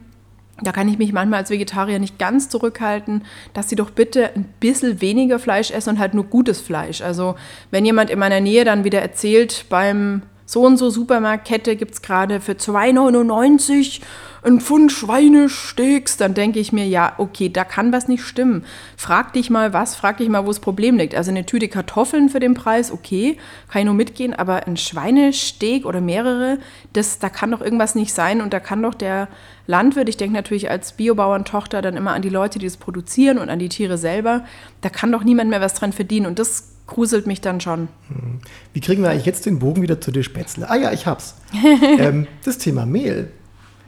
[0.62, 4.45] da kann ich mich manchmal als Vegetarier nicht ganz zurückhalten, dass sie doch bitte ein
[4.59, 7.03] bisschen weniger Fleisch essen und halt nur gutes Fleisch.
[7.03, 7.37] Also
[7.71, 12.02] wenn jemand in meiner Nähe dann wieder erzählt, beim so und so Supermarktkette gibt es
[12.02, 14.00] gerade für 2,99
[14.46, 18.64] ein Pfund Schweinesteaks, dann denke ich mir, ja, okay, da kann was nicht stimmen.
[18.96, 21.16] Frag dich mal was, frag dich mal, wo das Problem liegt.
[21.16, 25.85] Also eine Tüte Kartoffeln für den Preis, okay, kann ich nur mitgehen, aber ein Schweinesteak
[25.85, 26.59] oder mehrere,
[26.92, 29.26] das, da kann doch irgendwas nicht sein und da kann doch der
[29.66, 33.50] Landwirt, ich denke natürlich als Biobauerntochter dann immer an die Leute, die das produzieren und
[33.50, 34.44] an die Tiere selber,
[34.80, 37.88] da kann doch niemand mehr was dran verdienen und das gruselt mich dann schon.
[38.09, 38.38] Hm.
[38.72, 40.68] Wie kriegen wir eigentlich jetzt den Bogen wieder zu dir Spätzle?
[40.70, 41.37] Ah ja, ich hab's.
[41.99, 43.31] ähm, das Thema Mehl.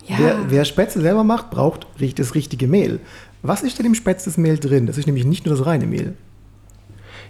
[0.07, 0.17] Ja.
[0.19, 3.01] Wer, wer Spätzle selber macht, braucht das richtige Mehl.
[3.43, 4.87] Was ist denn im Spätzlesmehl drin?
[4.87, 6.15] Das ist nämlich nicht nur das reine Mehl.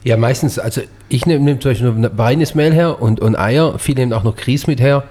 [0.05, 3.79] Ja, meistens, also ich nehme nehm zum Beispiel nur reines Mehl her und, und Eier.
[3.79, 5.05] Viele nehmen auch noch Grieß mit her.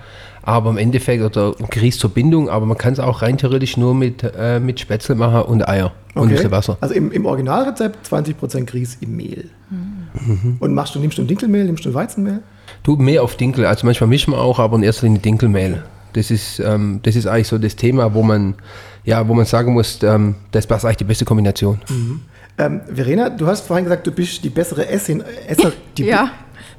[0.47, 3.93] Aber im Endeffekt, oder Grieß zur Bindung, aber man kann es auch rein theoretisch nur
[3.93, 6.19] mit, äh, mit Spätzle machen und Eier okay.
[6.19, 6.77] und ein bisschen Wasser.
[6.79, 9.49] Also im, im Originalrezept 20% Grieß im Mehl.
[9.69, 10.55] Mhm.
[10.61, 12.39] Und machst du, nimmst du ein Dinkelmehl, nimmst du ein Weizenmehl?
[12.83, 13.65] Du, mehr auf Dinkel.
[13.65, 15.83] Also manchmal mischen wir auch, aber in erster Linie Dinkelmehl.
[16.13, 18.55] Das ist, ähm, das ist eigentlich so das Thema, wo man,
[19.03, 21.81] ja, wo man sagen muss, ähm, das passt eigentlich die beste Kombination.
[21.89, 22.21] Mhm.
[22.57, 26.31] Ähm, Verena, du hast vorhin gesagt, du bist die bessere Essin, Esser, die ja,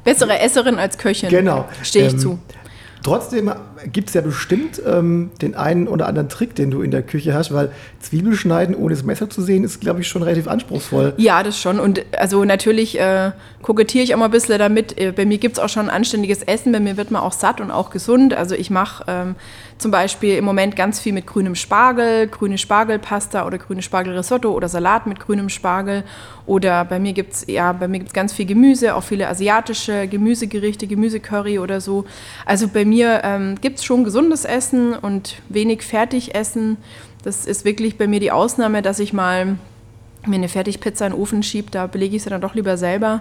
[0.02, 1.28] bessere Esserin als Köchin.
[1.28, 1.66] Genau.
[1.83, 2.38] Stehe ich ähm, zu.
[3.03, 3.51] Trotzdem
[3.93, 7.35] gibt es ja bestimmt ähm, den einen oder anderen Trick, den du in der Küche
[7.35, 11.15] hast, weil Zwiebel schneiden ohne das Messer zu sehen, ist, glaube ich, schon relativ anspruchsvoll.
[11.17, 11.79] Ja, das schon.
[11.79, 13.33] Und also natürlich äh,
[13.63, 14.99] kokettiere ich auch mal ein bisschen damit.
[14.99, 17.61] Äh, bei mir gibt es auch schon anständiges Essen, bei mir wird man auch satt
[17.61, 18.35] und auch gesund.
[18.35, 19.35] Also ich mache ähm,
[19.79, 24.69] zum Beispiel im Moment ganz viel mit grünem Spargel, grüne Spargelpasta oder grüne Spargelrisotto oder
[24.69, 26.05] Salat mit grünem Spargel.
[26.49, 27.73] Oder bei mir gibt es ja,
[28.15, 32.07] ganz viel Gemüse, auch viele asiatische Gemüsegerichte, Gemüsecurry oder so.
[32.47, 36.79] Also bei mir ähm, gibt es schon gesundes Essen und wenig Fertigessen.
[37.23, 39.59] Das ist wirklich bei mir die Ausnahme, dass ich mal
[40.27, 43.21] mir eine Fertigpizza in den Ofen schiebe, da belege ich sie dann doch lieber selber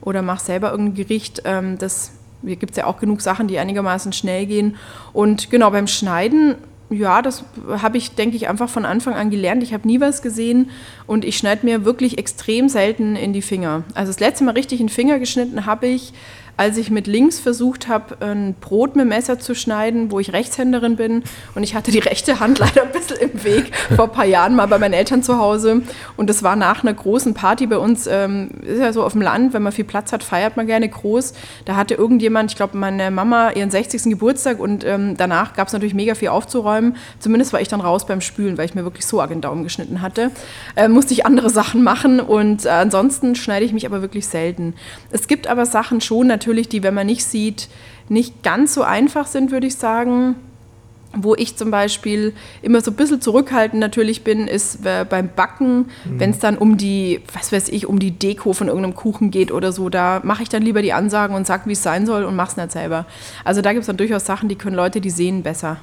[0.00, 1.42] oder mache selber irgendein Gericht.
[1.44, 2.10] Ähm, das
[2.42, 4.76] gibt es ja auch genug Sachen, die einigermaßen schnell gehen.
[5.12, 6.56] Und genau beim Schneiden,
[6.90, 9.62] ja, das habe ich, denke ich, einfach von Anfang an gelernt.
[9.62, 10.70] Ich habe nie was gesehen
[11.06, 13.84] und ich schneide mir wirklich extrem selten in die Finger.
[13.94, 16.12] Also das letzte Mal richtig in den Finger geschnitten habe ich
[16.56, 20.96] als ich mit links versucht habe, ein Brot mit Messer zu schneiden, wo ich Rechtshänderin
[20.96, 24.24] bin und ich hatte die rechte Hand leider ein bisschen im Weg, vor ein paar
[24.24, 25.82] Jahren mal bei meinen Eltern zu Hause
[26.16, 29.22] und das war nach einer großen Party bei uns, ähm, ist ja so auf dem
[29.22, 31.34] Land, wenn man viel Platz hat, feiert man gerne groß.
[31.64, 34.04] Da hatte irgendjemand, ich glaube meine Mama, ihren 60.
[34.04, 36.96] Geburtstag und ähm, danach gab es natürlich mega viel aufzuräumen.
[37.18, 39.64] Zumindest war ich dann raus beim Spülen, weil ich mir wirklich so arg den Daumen
[39.64, 40.30] geschnitten hatte.
[40.76, 44.74] Äh, musste ich andere Sachen machen und äh, ansonsten schneide ich mich aber wirklich selten.
[45.10, 47.68] Es gibt aber Sachen schon natürlich, natürlich, die, wenn man nicht sieht,
[48.10, 50.36] nicht ganz so einfach sind, würde ich sagen.
[51.16, 55.86] Wo ich zum Beispiel immer so ein bisschen zurückhaltend natürlich bin, ist äh, beim Backen,
[56.04, 56.18] mhm.
[56.18, 59.52] wenn es dann um die, was weiß ich, um die Deko von irgendeinem Kuchen geht
[59.52, 62.24] oder so, da mache ich dann lieber die Ansagen und sage, wie es sein soll
[62.24, 63.06] und mache es nicht selber.
[63.44, 65.76] Also da gibt es dann durchaus Sachen, die können Leute, die sehen, besser.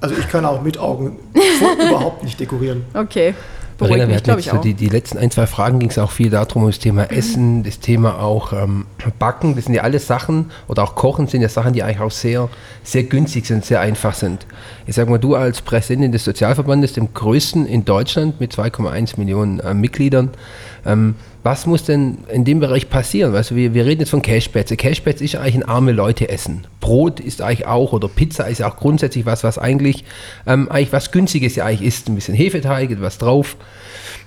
[0.00, 1.18] Also ich kann auch mit Augen
[1.88, 2.84] überhaupt nicht dekorieren.
[2.94, 3.34] Okay.
[3.88, 4.56] Mich, glaube ich auch.
[4.56, 7.10] So die, die letzten ein, zwei Fragen ging es auch viel darum, um das Thema
[7.10, 8.86] Essen, das Thema auch ähm,
[9.18, 12.10] Backen, das sind ja alles Sachen, oder auch Kochen sind ja Sachen, die eigentlich auch
[12.10, 12.48] sehr,
[12.82, 14.46] sehr günstig sind, sehr einfach sind.
[14.86, 19.60] Ich sage mal, du als Präsidentin des Sozialverbandes, dem größten in Deutschland mit 2,1 Millionen
[19.60, 20.30] äh, Mitgliedern,
[20.84, 23.34] ähm, was muss denn in dem Bereich passieren?
[23.34, 24.70] Also wir, wir reden jetzt von Cashbats.
[24.76, 26.66] Cashbats ist eigentlich ein arme Leute essen.
[26.80, 30.04] Brot ist eigentlich auch, oder Pizza ist ja auch grundsätzlich was, was eigentlich,
[30.46, 32.08] ähm, eigentlich was Günstiges ja eigentlich ist.
[32.08, 33.56] Ein bisschen Hefeteig, etwas drauf.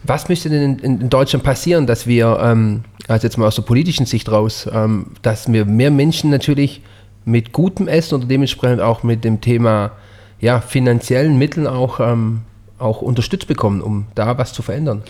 [0.03, 3.63] Was müsste denn in, in Deutschland passieren, dass wir, ähm, also jetzt mal aus der
[3.63, 6.81] politischen Sicht raus, ähm, dass wir mehr Menschen natürlich
[7.23, 9.93] mit gutem Essen oder dementsprechend auch mit dem Thema
[10.41, 12.41] ja, finanziellen Mitteln auch, ähm,
[12.77, 15.01] auch unterstützt bekommen, um da was zu verändern?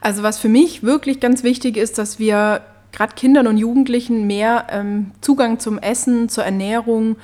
[0.00, 4.66] Also was für mich wirklich ganz wichtig ist, dass wir gerade Kindern und Jugendlichen mehr
[4.70, 7.16] ähm, Zugang zum Essen, zur Ernährung,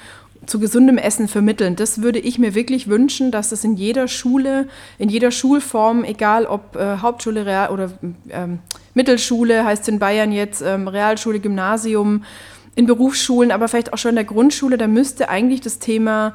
[0.46, 1.76] zu gesundem Essen vermitteln.
[1.76, 6.46] Das würde ich mir wirklich wünschen, dass es in jeder Schule, in jeder Schulform, egal
[6.46, 7.92] ob äh, Hauptschule Real oder
[8.28, 8.58] ähm,
[8.94, 12.24] Mittelschule, heißt in Bayern jetzt ähm, Realschule, Gymnasium,
[12.74, 16.35] in Berufsschulen, aber vielleicht auch schon in der Grundschule, da müsste eigentlich das Thema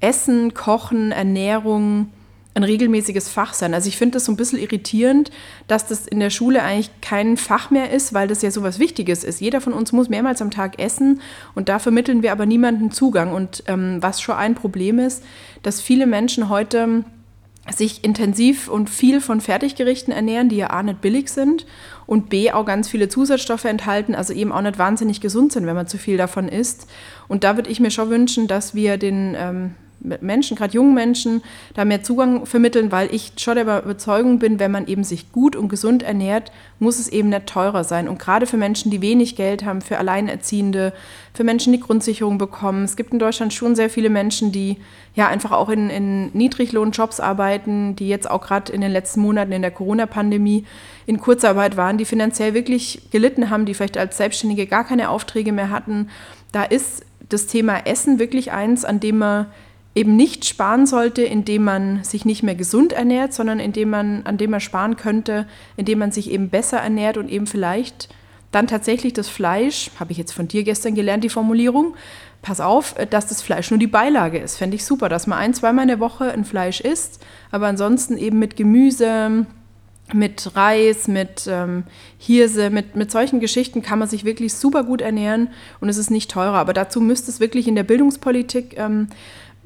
[0.00, 2.08] Essen, Kochen, Ernährung,
[2.54, 3.72] ein regelmäßiges Fach sein.
[3.74, 5.30] Also ich finde das so ein bisschen irritierend,
[5.68, 8.78] dass das in der Schule eigentlich kein Fach mehr ist, weil das ja so was
[8.78, 9.40] Wichtiges ist.
[9.40, 11.20] Jeder von uns muss mehrmals am Tag essen
[11.54, 13.32] und da vermitteln wir aber niemanden Zugang.
[13.32, 15.24] Und ähm, was schon ein Problem ist,
[15.62, 17.04] dass viele Menschen heute
[17.74, 21.64] sich intensiv und viel von Fertiggerichten ernähren, die ja A nicht billig sind
[22.06, 25.76] und B auch ganz viele Zusatzstoffe enthalten, also eben auch nicht wahnsinnig gesund sind, wenn
[25.76, 26.90] man zu viel davon isst.
[27.28, 31.42] Und da würde ich mir schon wünschen, dass wir den ähm, Menschen, gerade jungen Menschen,
[31.74, 35.54] da mehr Zugang vermitteln, weil ich schon der Überzeugung bin, wenn man eben sich gut
[35.54, 38.08] und gesund ernährt, muss es eben nicht teurer sein.
[38.08, 40.92] Und gerade für Menschen, die wenig Geld haben, für Alleinerziehende,
[41.34, 42.84] für Menschen, die Grundsicherung bekommen.
[42.84, 44.78] Es gibt in Deutschland schon sehr viele Menschen, die
[45.14, 49.52] ja einfach auch in, in Niedriglohnjobs arbeiten, die jetzt auch gerade in den letzten Monaten
[49.52, 50.64] in der Corona-Pandemie
[51.06, 55.52] in Kurzarbeit waren, die finanziell wirklich gelitten haben, die vielleicht als Selbstständige gar keine Aufträge
[55.52, 56.08] mehr hatten.
[56.50, 59.46] Da ist das Thema Essen wirklich eins, an dem man
[59.94, 64.38] eben nicht sparen sollte, indem man sich nicht mehr gesund ernährt, sondern indem man, an
[64.38, 68.08] dem man sparen könnte, indem man sich eben besser ernährt und eben vielleicht
[68.52, 71.94] dann tatsächlich das Fleisch, habe ich jetzt von dir gestern gelernt, die Formulierung,
[72.42, 74.56] pass auf, dass das Fleisch nur die Beilage ist.
[74.56, 78.18] Fände ich super, dass man ein, zweimal in der Woche ein Fleisch isst, aber ansonsten
[78.18, 79.46] eben mit Gemüse,
[80.12, 81.84] mit Reis, mit ähm,
[82.18, 85.48] Hirse, mit, mit solchen Geschichten kann man sich wirklich super gut ernähren
[85.80, 86.56] und es ist nicht teurer.
[86.56, 89.08] Aber dazu müsste es wirklich in der Bildungspolitik ähm,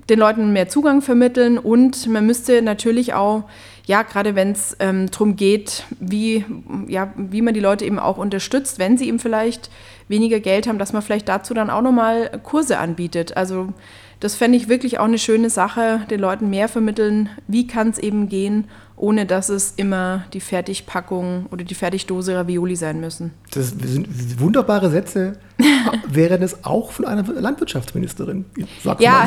[0.08, 3.44] den Leuten mehr Zugang vermitteln und man müsste natürlich auch,
[3.86, 6.44] ja, gerade wenn es ähm, darum geht, wie,
[6.88, 9.70] ja, wie man die Leute eben auch unterstützt, wenn sie eben vielleicht
[10.08, 13.36] weniger Geld haben, dass man vielleicht dazu dann auch nochmal Kurse anbietet.
[13.36, 13.72] Also
[14.20, 17.98] das fände ich wirklich auch eine schöne Sache, den Leuten mehr vermitteln, wie kann es
[17.98, 23.32] eben gehen ohne dass es immer die Fertigpackung oder die Fertigdose Ravioli sein müssen.
[23.50, 25.38] Das sind wunderbare Sätze.
[26.06, 28.46] Wäre das auch von einer Landwirtschaftsministerin?
[28.82, 29.26] Sag's ja,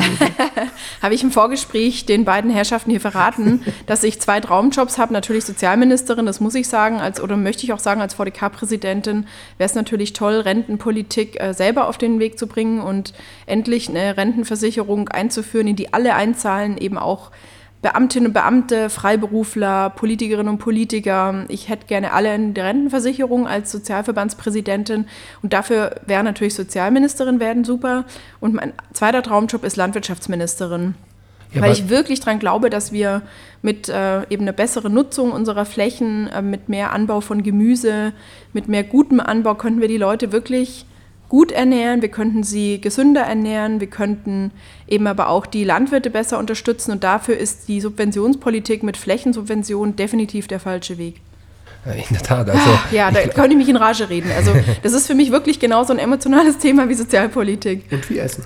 [1.02, 5.12] habe ich im Vorgespräch den beiden Herrschaften hier verraten, dass ich zwei Traumjobs habe.
[5.12, 9.26] Natürlich Sozialministerin, das muss ich sagen, als, oder möchte ich auch sagen, als VDK-Präsidentin
[9.58, 13.12] wäre es natürlich toll, Rentenpolitik äh, selber auf den Weg zu bringen und
[13.46, 17.30] endlich eine Rentenversicherung einzuführen, in die alle einzahlen, eben auch
[17.82, 21.46] Beamtinnen und Beamte, Freiberufler, Politikerinnen und Politiker.
[21.48, 25.06] Ich hätte gerne alle in der Rentenversicherung als Sozialverbandspräsidentin
[25.42, 28.04] und dafür wäre natürlich Sozialministerin werden super.
[28.38, 30.94] Und mein zweiter Traumjob ist Landwirtschaftsministerin.
[31.52, 33.22] Ja, weil ich wirklich daran glaube, dass wir
[33.60, 38.12] mit äh, eben einer besseren Nutzung unserer Flächen, äh, mit mehr Anbau von Gemüse,
[38.52, 40.86] mit mehr gutem Anbau könnten wir die Leute wirklich
[41.30, 44.50] gut ernähren, wir könnten sie gesünder ernähren, wir könnten
[44.86, 50.48] eben aber auch die Landwirte besser unterstützen und dafür ist die Subventionspolitik mit Flächensubventionen definitiv
[50.48, 51.22] der falsche Weg.
[51.86, 52.50] In der Tat.
[52.50, 54.30] Also ja, da könnte ich mich in Rage reden.
[54.36, 57.84] Also das ist für mich wirklich genauso ein emotionales Thema wie Sozialpolitik.
[57.90, 58.44] Und wie Essen.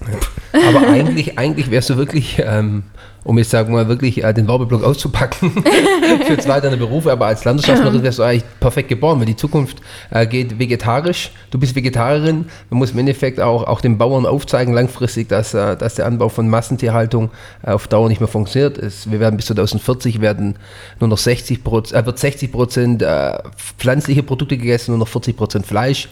[0.53, 2.85] Aber eigentlich, eigentlich wärst du wirklich ähm,
[3.25, 5.51] um jetzt sagen wir mal wirklich äh, den Werbeblock auszupacken
[6.27, 9.79] für zwei deine Berufe, aber als Landwirtschaftslerin wärst du eigentlich perfekt geboren, weil die Zukunft
[10.11, 11.33] äh, geht vegetarisch.
[11.51, 15.77] Du bist Vegetarierin, man muss im Endeffekt auch, auch den Bauern aufzeigen langfristig, dass, äh,
[15.77, 17.31] dass der Anbau von Massentierhaltung
[17.63, 18.77] äh, auf Dauer nicht mehr funktioniert.
[18.79, 20.57] Es, wir werden bis 2040 werden
[21.01, 23.39] nur noch 60 Prozent, äh, wird 60 Prozent äh,
[23.79, 26.09] pflanzliche Produkte gegessen, nur noch 40 Prozent Fleisch.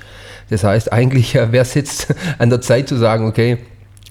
[0.48, 3.58] Das heißt, eigentlich wäre es jetzt an der Zeit zu sagen, okay,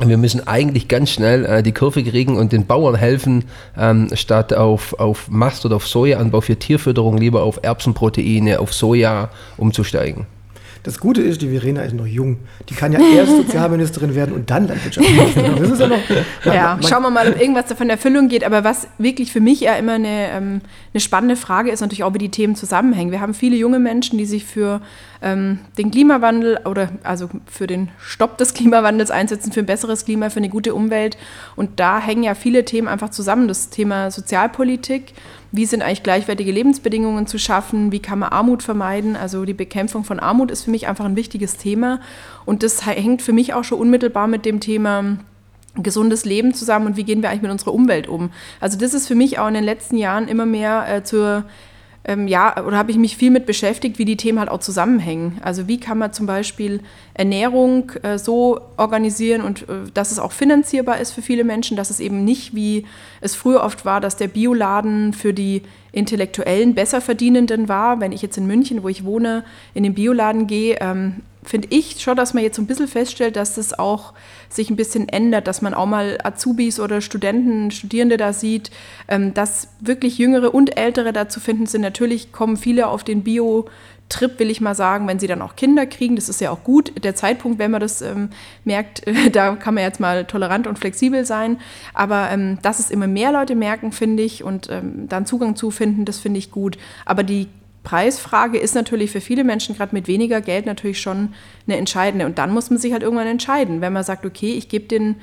[0.03, 3.45] wir müssen eigentlich ganz schnell äh, die Kurve kriegen und den Bauern helfen,
[3.77, 9.29] ähm, statt auf, auf Mast- oder auf Sojaanbau für Tierfütterung lieber auf Erbsenproteine, auf Soja
[9.57, 10.25] umzusteigen.
[10.83, 12.39] Das Gute ist, die Verena ist noch jung.
[12.69, 15.55] Die kann ja erst Sozialministerin werden und dann Landwirtschaftsministerin.
[15.57, 15.99] Das ist ja noch.
[16.45, 18.43] Ja, schauen wir mal, ob irgendwas davon Erfüllung geht.
[18.43, 20.61] Aber was wirklich für mich ja immer eine, ähm,
[20.93, 23.11] eine spannende Frage ist, natürlich auch, wie die Themen zusammenhängen.
[23.11, 24.81] Wir haben viele junge Menschen, die sich für
[25.21, 30.31] ähm, den Klimawandel oder also für den Stopp des Klimawandels einsetzen, für ein besseres Klima,
[30.31, 31.15] für eine gute Umwelt.
[31.55, 33.47] Und da hängen ja viele Themen einfach zusammen.
[33.47, 35.13] Das Thema Sozialpolitik.
[35.51, 37.91] Wie sind eigentlich gleichwertige Lebensbedingungen zu schaffen?
[37.91, 39.17] Wie kann man Armut vermeiden?
[39.17, 41.99] Also die Bekämpfung von Armut ist für mich einfach ein wichtiges Thema.
[42.45, 45.17] Und das hängt für mich auch schon unmittelbar mit dem Thema
[45.75, 48.29] gesundes Leben zusammen und wie gehen wir eigentlich mit unserer Umwelt um.
[48.59, 51.45] Also das ist für mich auch in den letzten Jahren immer mehr äh, zur
[52.03, 55.37] ähm, ja, oder habe ich mich viel mit beschäftigt, wie die Themen halt auch zusammenhängen.
[55.43, 56.81] Also wie kann man zum Beispiel
[57.13, 61.91] Ernährung äh, so organisieren und äh, dass es auch finanzierbar ist für viele Menschen, dass
[61.91, 62.85] es eben nicht, wie
[63.21, 65.61] es früher oft war, dass der Bioladen für die
[65.91, 67.99] Intellektuellen Besserverdienenden war.
[67.99, 69.43] Wenn ich jetzt in München, wo ich wohne,
[69.75, 73.35] in den Bioladen gehe, ähm, finde ich schon, dass man jetzt so ein bisschen feststellt,
[73.35, 74.13] dass das auch
[74.53, 78.71] sich ein bisschen ändert, dass man auch mal Azubis oder Studenten, Studierende da sieht,
[79.07, 81.81] ähm, dass wirklich Jüngere und Ältere da zu finden sind.
[81.81, 83.65] Natürlich kommen viele auf den Bio-
[84.11, 86.15] Trip, will ich mal sagen, wenn sie dann auch Kinder kriegen.
[86.15, 86.91] Das ist ja auch gut.
[87.03, 88.29] Der Zeitpunkt, wenn man das ähm,
[88.65, 91.57] merkt, da kann man jetzt mal tolerant und flexibel sein.
[91.93, 95.71] Aber ähm, dass es immer mehr Leute merken, finde ich, und ähm, dann Zugang zu
[95.71, 96.77] finden, das finde ich gut.
[97.05, 97.47] Aber die
[97.83, 101.33] Preisfrage ist natürlich für viele Menschen gerade mit weniger Geld natürlich schon
[101.67, 102.25] eine entscheidende.
[102.25, 103.81] Und dann muss man sich halt irgendwann entscheiden.
[103.81, 105.15] Wenn man sagt, okay, ich gebe den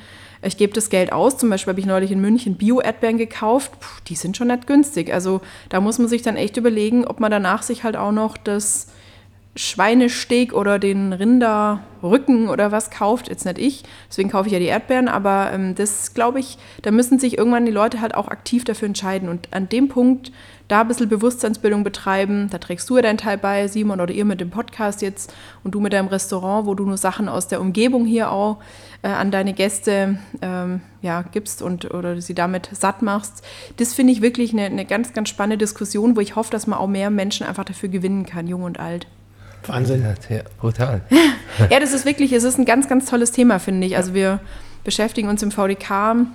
[0.43, 1.37] ich gebe das Geld aus.
[1.37, 3.73] Zum Beispiel habe ich neulich in München Bio-Erdbeeren gekauft.
[3.81, 5.13] Puh, die sind schon nicht günstig.
[5.13, 8.37] Also da muss man sich dann echt überlegen, ob man danach sich halt auch noch
[8.37, 8.89] das
[9.57, 13.29] Schweinesteak oder den Rinderrücken oder was kauft.
[13.29, 15.09] Jetzt nicht ich, deswegen kaufe ich ja die Erdbeeren.
[15.09, 18.87] Aber ähm, das glaube ich, da müssen sich irgendwann die Leute halt auch aktiv dafür
[18.87, 19.29] entscheiden.
[19.29, 20.31] Und an dem Punkt
[20.69, 22.49] da ein bisschen Bewusstseinsbildung betreiben.
[22.51, 25.33] Da trägst du ja deinen Teil bei, Simon, oder ihr mit dem Podcast jetzt
[25.65, 28.59] und du mit deinem Restaurant, wo du nur Sachen aus der Umgebung hier auch
[29.03, 33.43] äh, an deine Gäste ähm, ja, gibst und oder sie damit satt machst.
[33.79, 36.79] Das finde ich wirklich eine, eine ganz, ganz spannende Diskussion, wo ich hoffe, dass man
[36.79, 39.07] auch mehr Menschen einfach dafür gewinnen kann, jung und alt.
[39.69, 40.05] Wahnsinn.
[40.29, 41.03] Ja, brutal.
[41.71, 43.97] ja, das ist wirklich, es ist ein ganz, ganz tolles Thema, finde ich.
[43.97, 44.41] Also wir
[44.85, 46.27] beschäftigen uns im VDK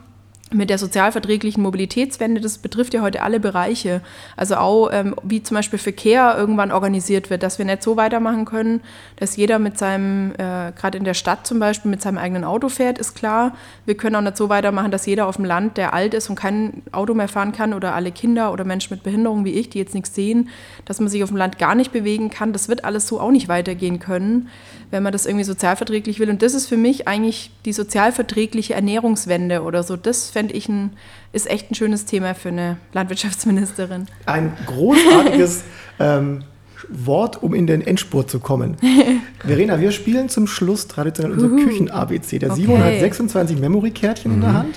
[0.54, 4.02] mit der sozialverträglichen Mobilitätswende, das betrifft ja heute alle Bereiche.
[4.38, 8.46] Also auch, ähm, wie zum Beispiel Verkehr irgendwann organisiert wird, dass wir nicht so weitermachen
[8.46, 8.82] können,
[9.18, 12.70] dass jeder mit seinem, äh, gerade in der Stadt zum Beispiel, mit seinem eigenen Auto
[12.70, 13.56] fährt, ist klar.
[13.86, 16.36] Wir können auch nicht so weitermachen, dass jeder auf dem Land, der alt ist und
[16.36, 19.80] kein Auto mehr fahren kann, oder alle Kinder oder Menschen mit Behinderung wie ich, die
[19.80, 20.50] jetzt nichts sehen,
[20.86, 22.54] dass man sich auf dem Land gar nicht bewegen kann.
[22.54, 24.50] Das wird alles so auch nicht weitergehen können
[24.94, 26.30] wenn man das irgendwie sozialverträglich will.
[26.30, 29.98] Und das ist für mich eigentlich die sozialverträgliche Ernährungswende oder so.
[29.98, 30.92] Das fände ich ein,
[31.32, 34.08] ist echt ein schönes Thema für eine Landwirtschaftsministerin.
[34.26, 35.64] Ein großartiges
[36.00, 36.44] ähm,
[36.90, 38.78] Wort, um in den Endspurt zu kommen.
[39.46, 42.40] Verena, wir spielen zum Schluss traditionell unser Küchen-ABC.
[42.40, 42.62] Der okay.
[42.62, 44.36] Simon hat 26 Memory-Kärtchen mhm.
[44.36, 44.56] in der mhm.
[44.56, 44.76] Hand.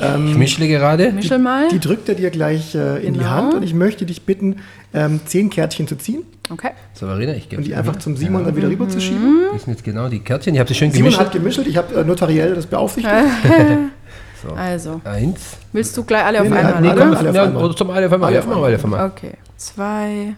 [0.00, 1.12] Ähm, ich mischle gerade.
[1.12, 1.68] Mischel mal.
[1.68, 3.18] Die, die drückt er dir gleich äh, in genau.
[3.18, 4.56] die Hand und ich möchte dich bitten,
[4.94, 6.22] ähm, zehn Kärtchen zu ziehen.
[6.50, 6.70] Okay.
[6.94, 8.46] So, Verena, ich gebe Und die einfach zum Simon ja.
[8.46, 9.42] dann wieder rüber zu schieben.
[9.52, 10.54] Das sind jetzt genau die Kärtchen.
[10.54, 11.20] Ich habe sie schön Simon gemischt.
[11.20, 11.60] hat gemischt.
[11.66, 13.14] Ich habe äh, notariell das beaufsichtigt.
[14.42, 14.54] so.
[14.54, 15.00] Also.
[15.04, 15.56] Eins.
[15.72, 16.80] Willst du gleich alle auf nee, einmal?
[16.80, 17.02] Nee, alle?
[17.02, 17.64] alle auf ja, einmal.
[17.64, 18.28] oder zum alle auf einmal.
[18.28, 18.64] Alle auf einmal.
[18.64, 19.06] Alle auf einmal.
[19.10, 19.32] Okay.
[19.56, 20.34] Zwei,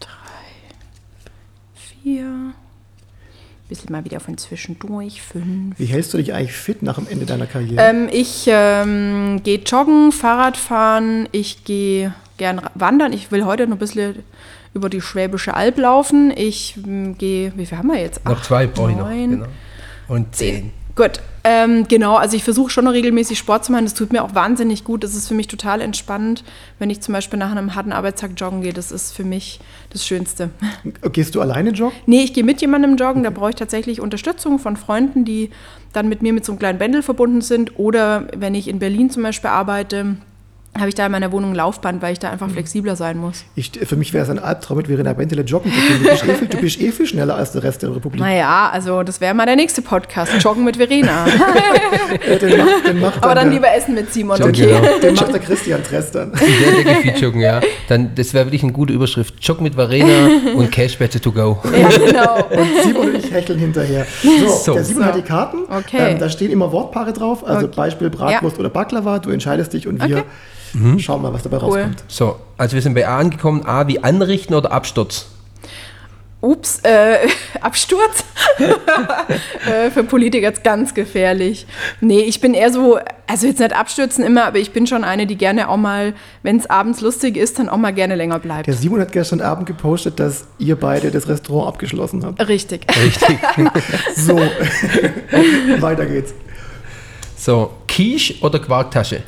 [0.00, 0.08] drei,
[1.74, 2.52] vier.
[3.68, 5.22] Bisschen mal wieder von zwischendurch.
[5.22, 5.78] Fünf.
[5.78, 7.82] Wie hältst du dich eigentlich fit nach dem Ende deiner Karriere?
[7.82, 11.28] Ähm, ich ähm, gehe joggen, Fahrrad fahren.
[11.32, 13.12] Ich gehe gern wandern.
[13.12, 14.16] Ich will heute noch ein bisschen
[14.74, 16.32] über die Schwäbische Alb laufen.
[16.36, 18.24] Ich ähm, gehe, wie viel haben wir jetzt?
[18.24, 19.08] Noch zwei brauche ich noch.
[19.08, 19.46] Genau.
[20.08, 20.72] Und zehn.
[20.96, 23.84] Gut, ähm, genau, also ich versuche schon noch regelmäßig Sport zu machen.
[23.84, 25.02] Das tut mir auch wahnsinnig gut.
[25.02, 26.44] Das ist für mich total entspannend,
[26.78, 28.72] wenn ich zum Beispiel nach einem harten Arbeitstag joggen gehe.
[28.72, 29.58] Das ist für mich
[29.90, 30.50] das Schönste.
[31.12, 31.98] Gehst du alleine joggen?
[32.06, 33.24] Nee, ich gehe mit jemandem joggen.
[33.24, 35.50] Da brauche ich tatsächlich Unterstützung von Freunden, die
[35.92, 37.78] dann mit mir mit so einem kleinen Bändel verbunden sind.
[37.78, 40.16] Oder wenn ich in Berlin zum Beispiel arbeite,
[40.76, 42.54] habe ich da in meiner Wohnung ein Laufband, weil ich da einfach mhm.
[42.54, 43.44] flexibler sein muss.
[43.54, 46.02] Ich, für mich wäre es ein Albtraum, mit Verena Bentele joggen zu gehen.
[46.02, 48.20] Du bist, eh viel, du bist eh viel schneller als der Rest der Republik.
[48.20, 51.26] Naja, also das wäre mal der nächste Podcast, Joggen mit Verena.
[52.28, 54.80] ja, den macht, den macht Aber dann der, lieber Essen mit Simon, Joggen, okay.
[54.80, 54.98] Genau.
[54.98, 56.32] Den macht der Christian Tress dann.
[56.32, 57.60] Der, viel joggen, ja.
[57.88, 59.34] Dann, das wäre wirklich eine gute Überschrift.
[59.40, 61.60] Joggen mit Verena und Cashbätte to go.
[61.64, 62.36] Ja, genau.
[62.50, 64.06] Und Simon und ich hecheln hinterher.
[64.22, 64.74] So, so.
[64.74, 65.08] der Simon so.
[65.08, 65.58] hat die Karten.
[65.70, 66.12] Okay.
[66.12, 67.76] Ähm, da stehen immer Wortpaare drauf, also okay.
[67.76, 68.60] Beispiel Bratwurst ja.
[68.60, 69.20] oder Baklava.
[69.20, 70.16] Du entscheidest dich und wir...
[70.16, 70.24] Okay
[70.74, 70.98] Mhm.
[70.98, 71.80] Schauen wir mal, was dabei cool.
[71.80, 72.04] rauskommt.
[72.08, 73.64] So, also wir sind bei A angekommen.
[73.64, 75.26] A wie anrichten oder Absturz?
[76.44, 77.26] Ups, äh,
[77.62, 78.22] Absturz.
[79.66, 81.66] äh, für Politiker ist ganz gefährlich.
[82.02, 85.26] Nee, ich bin eher so, also jetzt nicht abstürzen immer, aber ich bin schon eine,
[85.26, 88.66] die gerne auch mal, wenn es abends lustig ist, dann auch mal gerne länger bleibt.
[88.66, 92.46] Der Simon hat gestern Abend gepostet, dass ihr beide das Restaurant abgeschlossen habt.
[92.46, 92.86] Richtig.
[92.94, 93.38] Richtig.
[94.14, 94.36] So,
[95.80, 96.34] weiter geht's.
[97.36, 99.22] so, Quiche oder Quarktasche?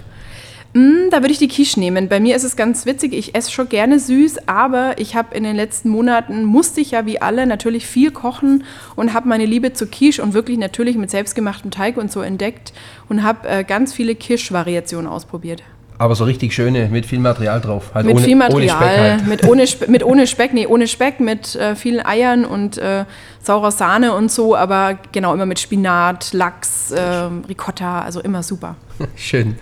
[0.77, 2.09] Hm, Da würde ich die Quiche nehmen.
[2.09, 5.43] Bei mir ist es ganz witzig, ich esse schon gerne süß, aber ich habe in
[5.43, 8.64] den letzten Monaten, musste ich ja wie alle natürlich viel kochen
[8.95, 12.74] und habe meine Liebe zur Quiche und wirklich natürlich mit selbstgemachtem Teig und so entdeckt
[13.09, 15.62] und habe äh, ganz viele Quiche-Variationen ausprobiert.
[15.97, 17.93] Aber so richtig schöne, mit viel Material drauf.
[17.95, 19.27] Halt Mit ohne, viel Ohne Speck Material, halt.
[19.27, 23.07] mit, ohne Spe mit ohne Speck, nee, ohne Speck, mit äh, vielen Eiern und äh,
[23.43, 27.01] saurer Sahne und so, aber genau immer mit Spinat, Lachs, äh,
[27.49, 28.77] Ricotta, also immer super.
[29.16, 29.57] Schön.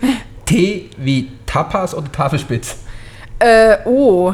[0.45, 2.77] Tee wie Tapas oder Tafelspitz?
[3.39, 4.33] Äh, oh.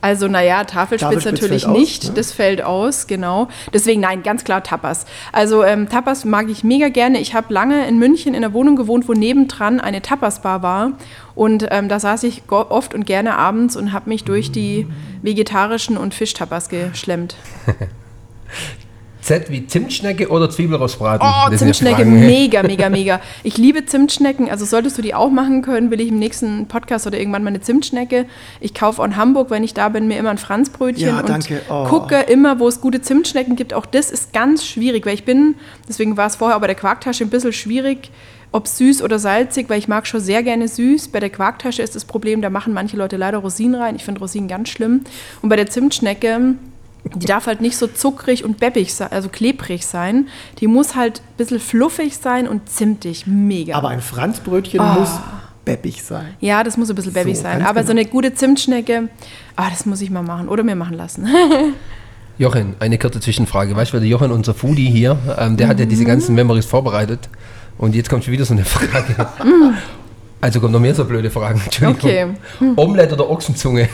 [0.00, 2.04] Also, naja, Tafelspitz, Tafelspitz natürlich fällt aus, nicht.
[2.04, 2.10] ne?
[2.14, 3.48] Das fällt aus, genau.
[3.72, 5.06] Deswegen, nein, ganz klar Tapas.
[5.32, 7.18] Also, ähm, Tapas mag ich mega gerne.
[7.18, 10.92] Ich habe lange in München in einer Wohnung gewohnt, wo nebendran eine Tapas-Bar war.
[11.34, 14.86] Und ähm, da saß ich oft und gerne abends und habe mich durch die
[15.22, 17.34] vegetarischen und Fischtapas geschlemmt.
[19.28, 21.20] Z wie Zimtschnecke oder Zwiebelrostbraten?
[21.28, 22.26] Oh, Das Zimtschnecke, ne?
[22.26, 23.20] mega, mega, mega.
[23.42, 24.48] Ich liebe Zimtschnecken.
[24.48, 27.50] Also solltest du die auch machen können, will ich im nächsten Podcast oder irgendwann mal
[27.50, 28.24] eine Zimtschnecke.
[28.60, 31.28] Ich kaufe auch in Hamburg, wenn ich da bin, mir immer ein Franzbrötchen Ja, und
[31.28, 31.60] danke.
[31.68, 31.84] Oh.
[31.84, 33.74] gucke immer, wo es gute Zimtschnecken gibt.
[33.74, 35.56] Auch das ist ganz schwierig, weil ich bin,
[35.86, 38.10] deswegen war es vorher bei der Quarktasche ein bisschen schwierig,
[38.50, 41.08] ob süß oder salzig, weil ich mag schon sehr gerne süß.
[41.08, 43.94] Bei der Quarktasche ist das Problem, da machen manche Leute leider Rosinen rein.
[43.94, 45.02] Ich finde Rosinen ganz schlimm.
[45.42, 46.54] Und bei der Zimtschnecke,
[47.14, 50.28] die darf halt nicht so zuckrig und beppig sein, also klebrig sein.
[50.60, 53.26] Die muss halt ein bisschen fluffig sein und zimtig.
[53.26, 53.76] Mega.
[53.76, 54.94] Aber ein Franzbrötchen Ah.
[54.98, 55.10] muss
[55.64, 56.34] beppig sein.
[56.40, 57.62] ja, das muss ein bisschen beppig So, sein.
[57.62, 58.00] Aber so genau.
[58.00, 59.08] eine gute Zimtschnecke,
[59.56, 61.28] ah, das muss ich mal machen oder mir machen lassen.
[62.38, 63.74] Jochen, eine kurze Zwischenfrage.
[63.74, 67.28] Weißt du, der Jochen, unser Foodie hier, ähm, der hat ja diese ganzen Memories vorbereitet.
[67.78, 69.28] Und jetzt kommt schon wieder so eine Frage.
[70.40, 71.60] Also kommen noch mehr so blöde Fragen.
[71.64, 72.36] Entschuldigung.
[72.60, 72.72] Okay.
[72.76, 73.88] Omelette oder Ochsenzunge?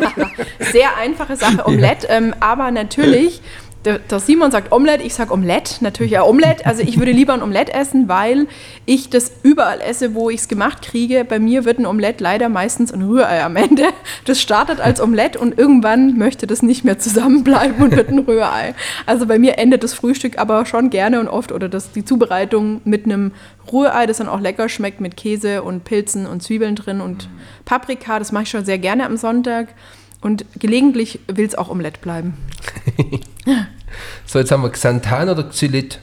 [0.72, 2.06] Sehr einfache Sache, Omelette.
[2.08, 3.40] Ähm, aber natürlich,
[3.86, 5.82] der, der Simon sagt Omelette, ich sage Omelette.
[5.82, 6.66] Natürlich ja Omelette.
[6.66, 8.48] Also ich würde lieber ein Omelette essen, weil
[8.84, 11.24] ich das überall esse, wo ich es gemacht kriege.
[11.24, 13.84] Bei mir wird ein Omelette leider meistens ein Rührei am Ende.
[14.24, 18.74] Das startet als Omelette und irgendwann möchte das nicht mehr zusammenbleiben und wird ein Rührei.
[19.06, 22.80] Also bei mir endet das Frühstück aber schon gerne und oft oder das, die Zubereitung
[22.84, 23.32] mit einem
[23.72, 27.28] Rührei, das dann auch lecker schmeckt mit Käse und Pilzen und Zwiebeln drin und
[27.64, 28.18] Paprika.
[28.18, 29.68] Das mache ich schon sehr gerne am Sonntag.
[30.20, 32.34] Und gelegentlich will es auch Omelette bleiben.
[34.24, 36.00] So, jetzt haben wir Xanthan oder Xylit?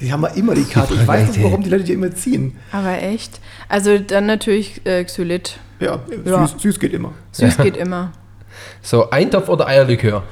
[0.00, 0.94] Die haben wir immer die Karte.
[0.94, 2.56] Ich weiß nicht, warum die Leute die immer ziehen.
[2.72, 3.38] Aber echt.
[3.68, 5.58] Also dann natürlich äh, Xylit.
[5.78, 6.46] Ja, Ja.
[6.46, 7.12] Süß, süß geht immer.
[7.32, 8.12] Süß geht immer.
[8.82, 10.22] So, Eintopf oder Eierlikör?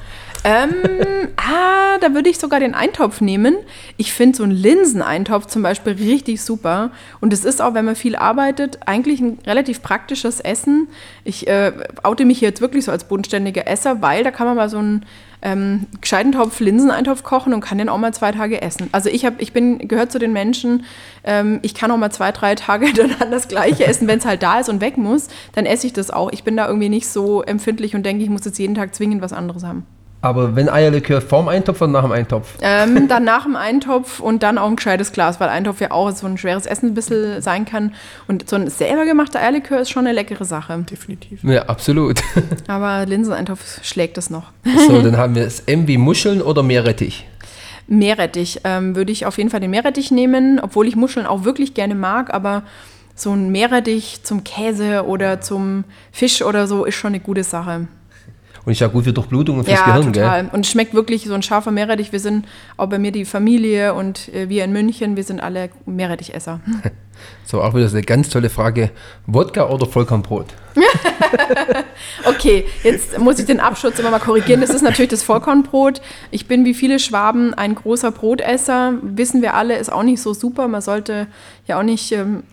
[0.45, 3.57] Ähm, ah, da würde ich sogar den Eintopf nehmen.
[3.97, 6.91] Ich finde so einen Linseneintopf zum Beispiel richtig super.
[7.21, 10.89] Und es ist auch, wenn man viel arbeitet, eigentlich ein relativ praktisches Essen.
[11.25, 11.73] Ich äh,
[12.03, 15.05] oute mich jetzt wirklich so als bodenständiger Esser, weil da kann man mal so einen
[15.41, 18.89] ähm, gescheiten Topf Linseneintopf kochen und kann den auch mal zwei Tage essen.
[18.93, 20.85] Also ich, hab, ich bin gehört zu den Menschen,
[21.25, 24.09] ähm, ich kann auch mal zwei, drei Tage hintereinander das gleiche essen.
[24.09, 26.33] Wenn es halt da ist und weg muss, dann esse ich das auch.
[26.33, 29.23] Ich bin da irgendwie nicht so empfindlich und denke, ich muss jetzt jeden Tag zwingend
[29.23, 29.87] was anderes haben.
[30.21, 32.55] Aber wenn Eierlikör vorm Eintopf oder nach dem Eintopf?
[32.61, 36.11] Ähm, dann nach dem Eintopf und dann auch ein gescheites Glas, weil Eintopf ja auch
[36.11, 37.95] so ein schweres Essen ein bisschen sein kann.
[38.27, 40.85] Und so ein selber gemachter Eierlikör ist schon eine leckere Sache.
[40.91, 41.45] Definitiv.
[41.45, 42.21] Ja, absolut.
[42.67, 44.51] Aber Linseneintopf schlägt das noch.
[44.89, 47.27] So, dann haben wir das M wie Muscheln oder Meerrettich.
[47.87, 51.75] Meerrettich ähm, würde ich auf jeden Fall den Meerrettich nehmen, obwohl ich Muscheln auch wirklich
[51.75, 52.65] gerne mag, aber
[53.15, 57.89] so ein Meerrettich zum Käse oder zum Fisch oder so ist schon eine gute Sache.
[58.65, 60.43] Und ist ja gut für Durchblutung und fürs ja, Gehirn, total.
[60.43, 60.51] gell?
[60.53, 62.13] Und es schmeckt wirklich so ein scharfer Meerrettich.
[62.13, 62.47] Wir sind
[62.77, 66.61] auch bei mir die Familie und äh, wir in München, wir sind alle Meerrettichesser.
[67.45, 68.91] So, auch wieder so eine ganz tolle Frage.
[69.27, 70.55] Wodka oder Vollkornbrot?
[72.25, 74.61] Okay, jetzt muss ich den Abschutz immer mal korrigieren.
[74.61, 76.01] Das ist natürlich das Vollkornbrot.
[76.31, 78.95] Ich bin wie viele Schwaben ein großer Brotesser.
[79.03, 80.69] Wissen wir alle, ist auch nicht so super.
[80.69, 81.27] Man sollte
[81.67, 82.45] ja auch nicht ähm,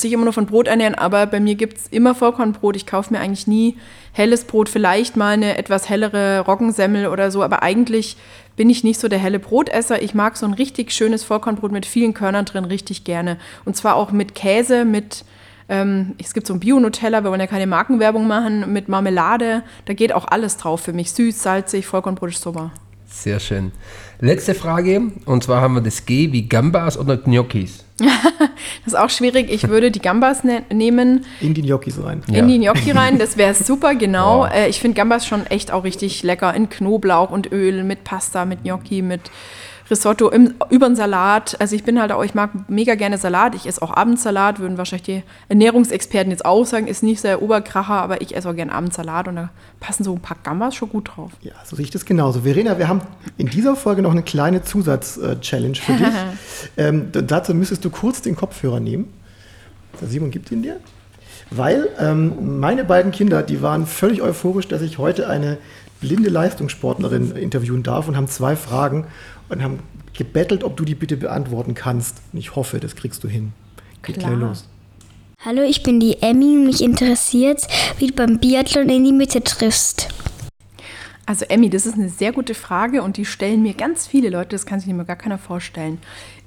[0.00, 2.76] sich immer nur von Brot ernähren, aber bei mir gibt es immer Vollkornbrot.
[2.76, 3.76] Ich kaufe mir eigentlich nie
[4.12, 8.16] helles Brot, vielleicht mal eine etwas hellere Roggensemmel oder so, aber eigentlich
[8.56, 10.02] bin ich nicht so der helle Brotesser.
[10.02, 13.38] Ich mag so ein richtig schönes Vollkornbrot mit vielen Körnern drin richtig gerne.
[13.64, 15.24] Und zwar auch mit Käse, mit
[15.68, 19.62] ähm, es gibt so ein Bio-Nutella, wir wollen ja keine Markenwerbung machen, mit Marmelade.
[19.84, 21.12] Da geht auch alles drauf für mich.
[21.12, 22.72] Süß, salzig, Vollkornbrot ist super.
[23.10, 23.72] Sehr schön.
[24.20, 27.84] Letzte Frage, und zwar haben wir das G wie Gambas oder Gnocchis.
[28.84, 29.50] Das ist auch schwierig.
[29.50, 31.26] Ich würde die Gambas ne nehmen.
[31.40, 32.22] In die Gnocchis rein.
[32.28, 34.46] In die Gnocchi rein, das wäre super, genau.
[34.46, 38.46] Äh, ich finde Gambas schon echt auch richtig lecker in Knoblauch und Öl, mit Pasta,
[38.46, 39.30] mit Gnocchi, mit
[39.90, 41.56] Risotto im, über den Salat.
[41.60, 43.54] Also ich bin halt auch, ich mag mega gerne Salat.
[43.54, 47.42] Ich esse auch abends Salat, würden wahrscheinlich die Ernährungsexperten jetzt auch sagen, ist nicht sehr
[47.42, 50.74] Oberkracher, aber ich esse auch gerne abends Salat und da passen so ein paar Gambas
[50.74, 51.32] schon gut drauf.
[51.42, 52.40] Ja, so riecht es genauso.
[52.42, 53.00] Verena, wir haben
[53.36, 56.14] in dieser Folge noch eine kleine Zusatz-Challenge für dich.
[56.76, 59.12] ähm, dazu müsstest du kurz den Kopfhörer nehmen.
[60.00, 60.76] Der Simon gibt ihn dir.
[61.50, 65.58] Weil ähm, meine beiden Kinder, die waren völlig euphorisch, dass ich heute eine
[66.00, 69.06] blinde Leistungssportlerin interviewen darf und haben zwei Fragen
[69.50, 69.80] und haben
[70.14, 72.22] gebettelt, ob du die bitte beantworten kannst.
[72.32, 73.52] Und ich hoffe, das kriegst du hin.
[74.02, 74.30] Geht Klar.
[74.30, 74.68] gleich los.
[75.44, 77.66] Hallo, ich bin die Emmy und mich interessiert,
[77.98, 80.08] wie du beim Biathlon in die Mitte triffst.
[81.24, 84.48] Also Emmy, das ist eine sehr gute Frage und die stellen mir ganz viele Leute,
[84.48, 85.98] das kann sich mir gar keiner vorstellen.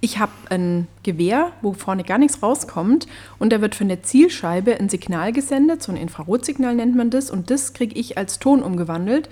[0.02, 3.08] Ich habe ein Gewehr, wo vorne gar nichts rauskommt
[3.40, 7.32] und da wird von der Zielscheibe ein Signal gesendet, so ein Infrarotsignal nennt man das
[7.32, 9.30] und das kriege ich als Ton umgewandelt.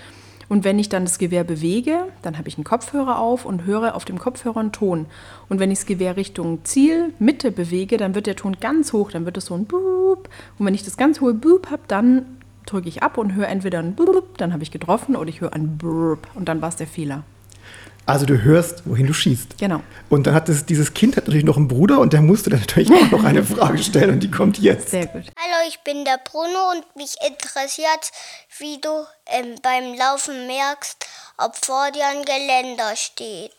[0.52, 3.96] Und wenn ich dann das Gewehr bewege, dann habe ich einen Kopfhörer auf und höre
[3.96, 5.06] auf dem Kopfhörer einen Ton.
[5.48, 9.12] Und wenn ich das Gewehr Richtung Ziel, Mitte bewege, dann wird der Ton ganz hoch,
[9.12, 10.28] dann wird es so ein Boop.
[10.60, 12.26] Und wenn ich das ganz hohe Boop habe, dann
[12.66, 15.54] drücke ich ab und höre entweder ein Boop, dann habe ich getroffen, oder ich höre
[15.54, 17.24] ein Burp und dann war es der Fehler.
[18.06, 19.58] Also du hörst, wohin du schießt.
[19.60, 19.82] Genau.
[20.10, 22.60] Und dann hat das, dieses Kind hat natürlich noch einen Bruder und der musste dann
[22.60, 24.90] natürlich auch noch eine Frage stellen und die kommt jetzt.
[24.90, 25.24] Sehr gut.
[25.38, 28.12] Hallo, ich bin der Bruno und mich interessiert,
[28.58, 28.90] wie du
[29.28, 31.06] ähm, beim Laufen merkst,
[31.38, 33.52] ob vor dir ein Geländer steht.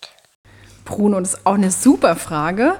[0.84, 2.74] Bruno, das ist auch eine super Frage.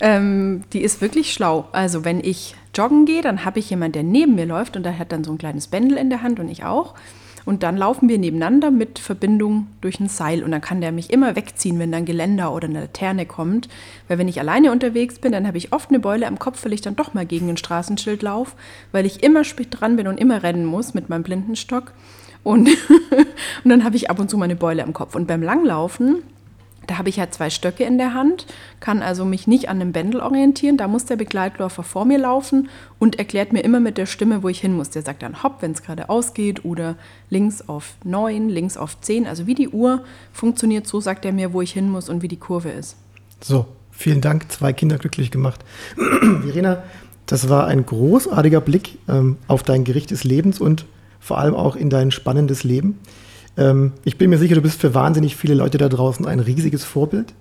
[0.00, 1.68] Ähm, die ist wirklich schlau.
[1.72, 4.98] Also wenn ich joggen gehe, dann habe ich jemanden, der neben mir läuft und der
[4.98, 6.94] hat dann so ein kleines Bändel in der Hand und ich auch.
[7.48, 11.10] Und dann laufen wir nebeneinander mit Verbindung durch ein Seil und dann kann der mich
[11.10, 13.70] immer wegziehen, wenn dann Geländer oder eine Laterne kommt.
[14.06, 16.74] Weil wenn ich alleine unterwegs bin, dann habe ich oft eine Beule am Kopf, weil
[16.74, 18.54] ich dann doch mal gegen ein Straßenschild laufe,
[18.92, 21.94] weil ich immer spät dran bin und immer rennen muss mit meinem Blindenstock.
[22.44, 22.68] Und,
[23.64, 25.14] und dann habe ich ab und zu meine Beule am Kopf.
[25.14, 26.16] Und beim Langlaufen
[26.88, 28.46] da habe ich ja zwei Stöcke in der Hand,
[28.80, 30.78] kann also mich nicht an einem Bändel orientieren.
[30.78, 34.48] Da muss der Begleitläufer vor mir laufen und erklärt mir immer mit der Stimme, wo
[34.48, 34.88] ich hin muss.
[34.90, 36.96] Der sagt dann hopp, wenn es gerade ausgeht oder
[37.28, 39.26] links auf 9, links auf 10.
[39.26, 42.28] Also wie die Uhr funktioniert, so sagt er mir, wo ich hin muss und wie
[42.28, 42.96] die Kurve ist.
[43.42, 45.60] So, vielen Dank, zwei Kinder glücklich gemacht.
[46.42, 46.82] Verena,
[47.26, 50.86] das war ein großartiger Blick ähm, auf dein Gericht des Lebens und
[51.20, 52.98] vor allem auch in dein spannendes Leben.
[53.58, 56.84] Ähm, ich bin mir sicher, du bist für wahnsinnig viele Leute da draußen ein riesiges
[56.84, 57.34] Vorbild.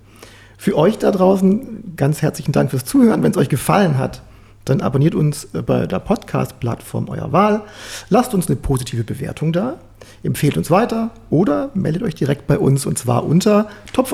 [0.58, 3.24] Für euch da draußen ganz herzlichen Dank fürs Zuhören.
[3.24, 4.24] Wenn es euch gefallen hat,
[4.66, 7.62] dann abonniert uns äh, bei der Podcast-Plattform eurer Wahl.
[8.10, 9.78] Lasst uns eine positive Bewertung da.
[10.24, 14.12] Empfehlt uns weiter oder meldet euch direkt bei uns und zwar unter topf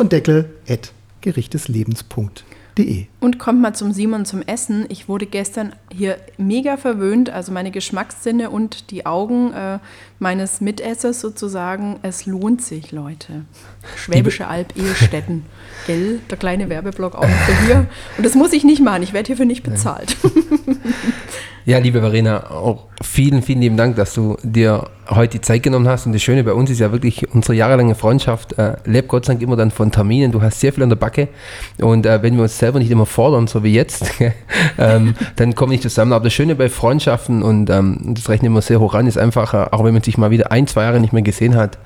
[2.76, 3.06] gerichteslebens.de.
[3.20, 4.86] Und kommt mal zum Simon zum Essen.
[4.90, 9.80] Ich wurde gestern hier mega verwöhnt, also meine Geschmackssinne und die Augen äh,
[10.20, 12.00] meines Mitessers sozusagen.
[12.02, 13.46] Es lohnt sich, Leute.
[13.96, 15.46] Schwäbische Alb, Ehestätten.
[15.88, 16.20] Gell?
[16.30, 17.88] Der kleine Werbeblock auch noch für hier.
[18.18, 20.18] Und das muss ich nicht machen, ich werde hierfür nicht bezahlt.
[21.66, 25.88] Ja, liebe Verena, auch vielen, vielen lieben Dank, dass du dir heute die Zeit genommen
[25.88, 26.06] hast.
[26.06, 29.34] Und das Schöne bei uns ist ja wirklich unsere jahrelange Freundschaft äh, lebt Gott sei
[29.34, 30.34] Dank immer dann von Terminen.
[30.34, 31.30] Du hast sehr viel an der Backe.
[31.80, 34.04] Und äh, wenn wir uns selber nicht immer fordern, so wie jetzt,
[34.78, 36.12] ähm, dann kommen wir nicht zusammen.
[36.12, 39.54] Aber das Schöne bei Freundschaften, und ähm, das rechnen wir sehr hoch an, ist einfach,
[39.54, 41.78] äh, auch wenn man sich mal wieder ein, zwei Jahre nicht mehr gesehen hat,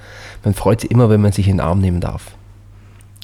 [0.43, 2.31] man freut sich immer, wenn man sich in den Arm nehmen darf.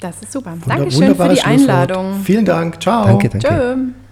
[0.01, 0.51] Das ist super.
[0.51, 1.41] Wunder- Dankeschön für die.
[1.41, 2.21] Einladung.
[2.23, 2.79] Vielen Dank.
[2.81, 3.05] Ciao.
[3.05, 3.47] Danke, danke.
[3.47, 4.02] Tschö.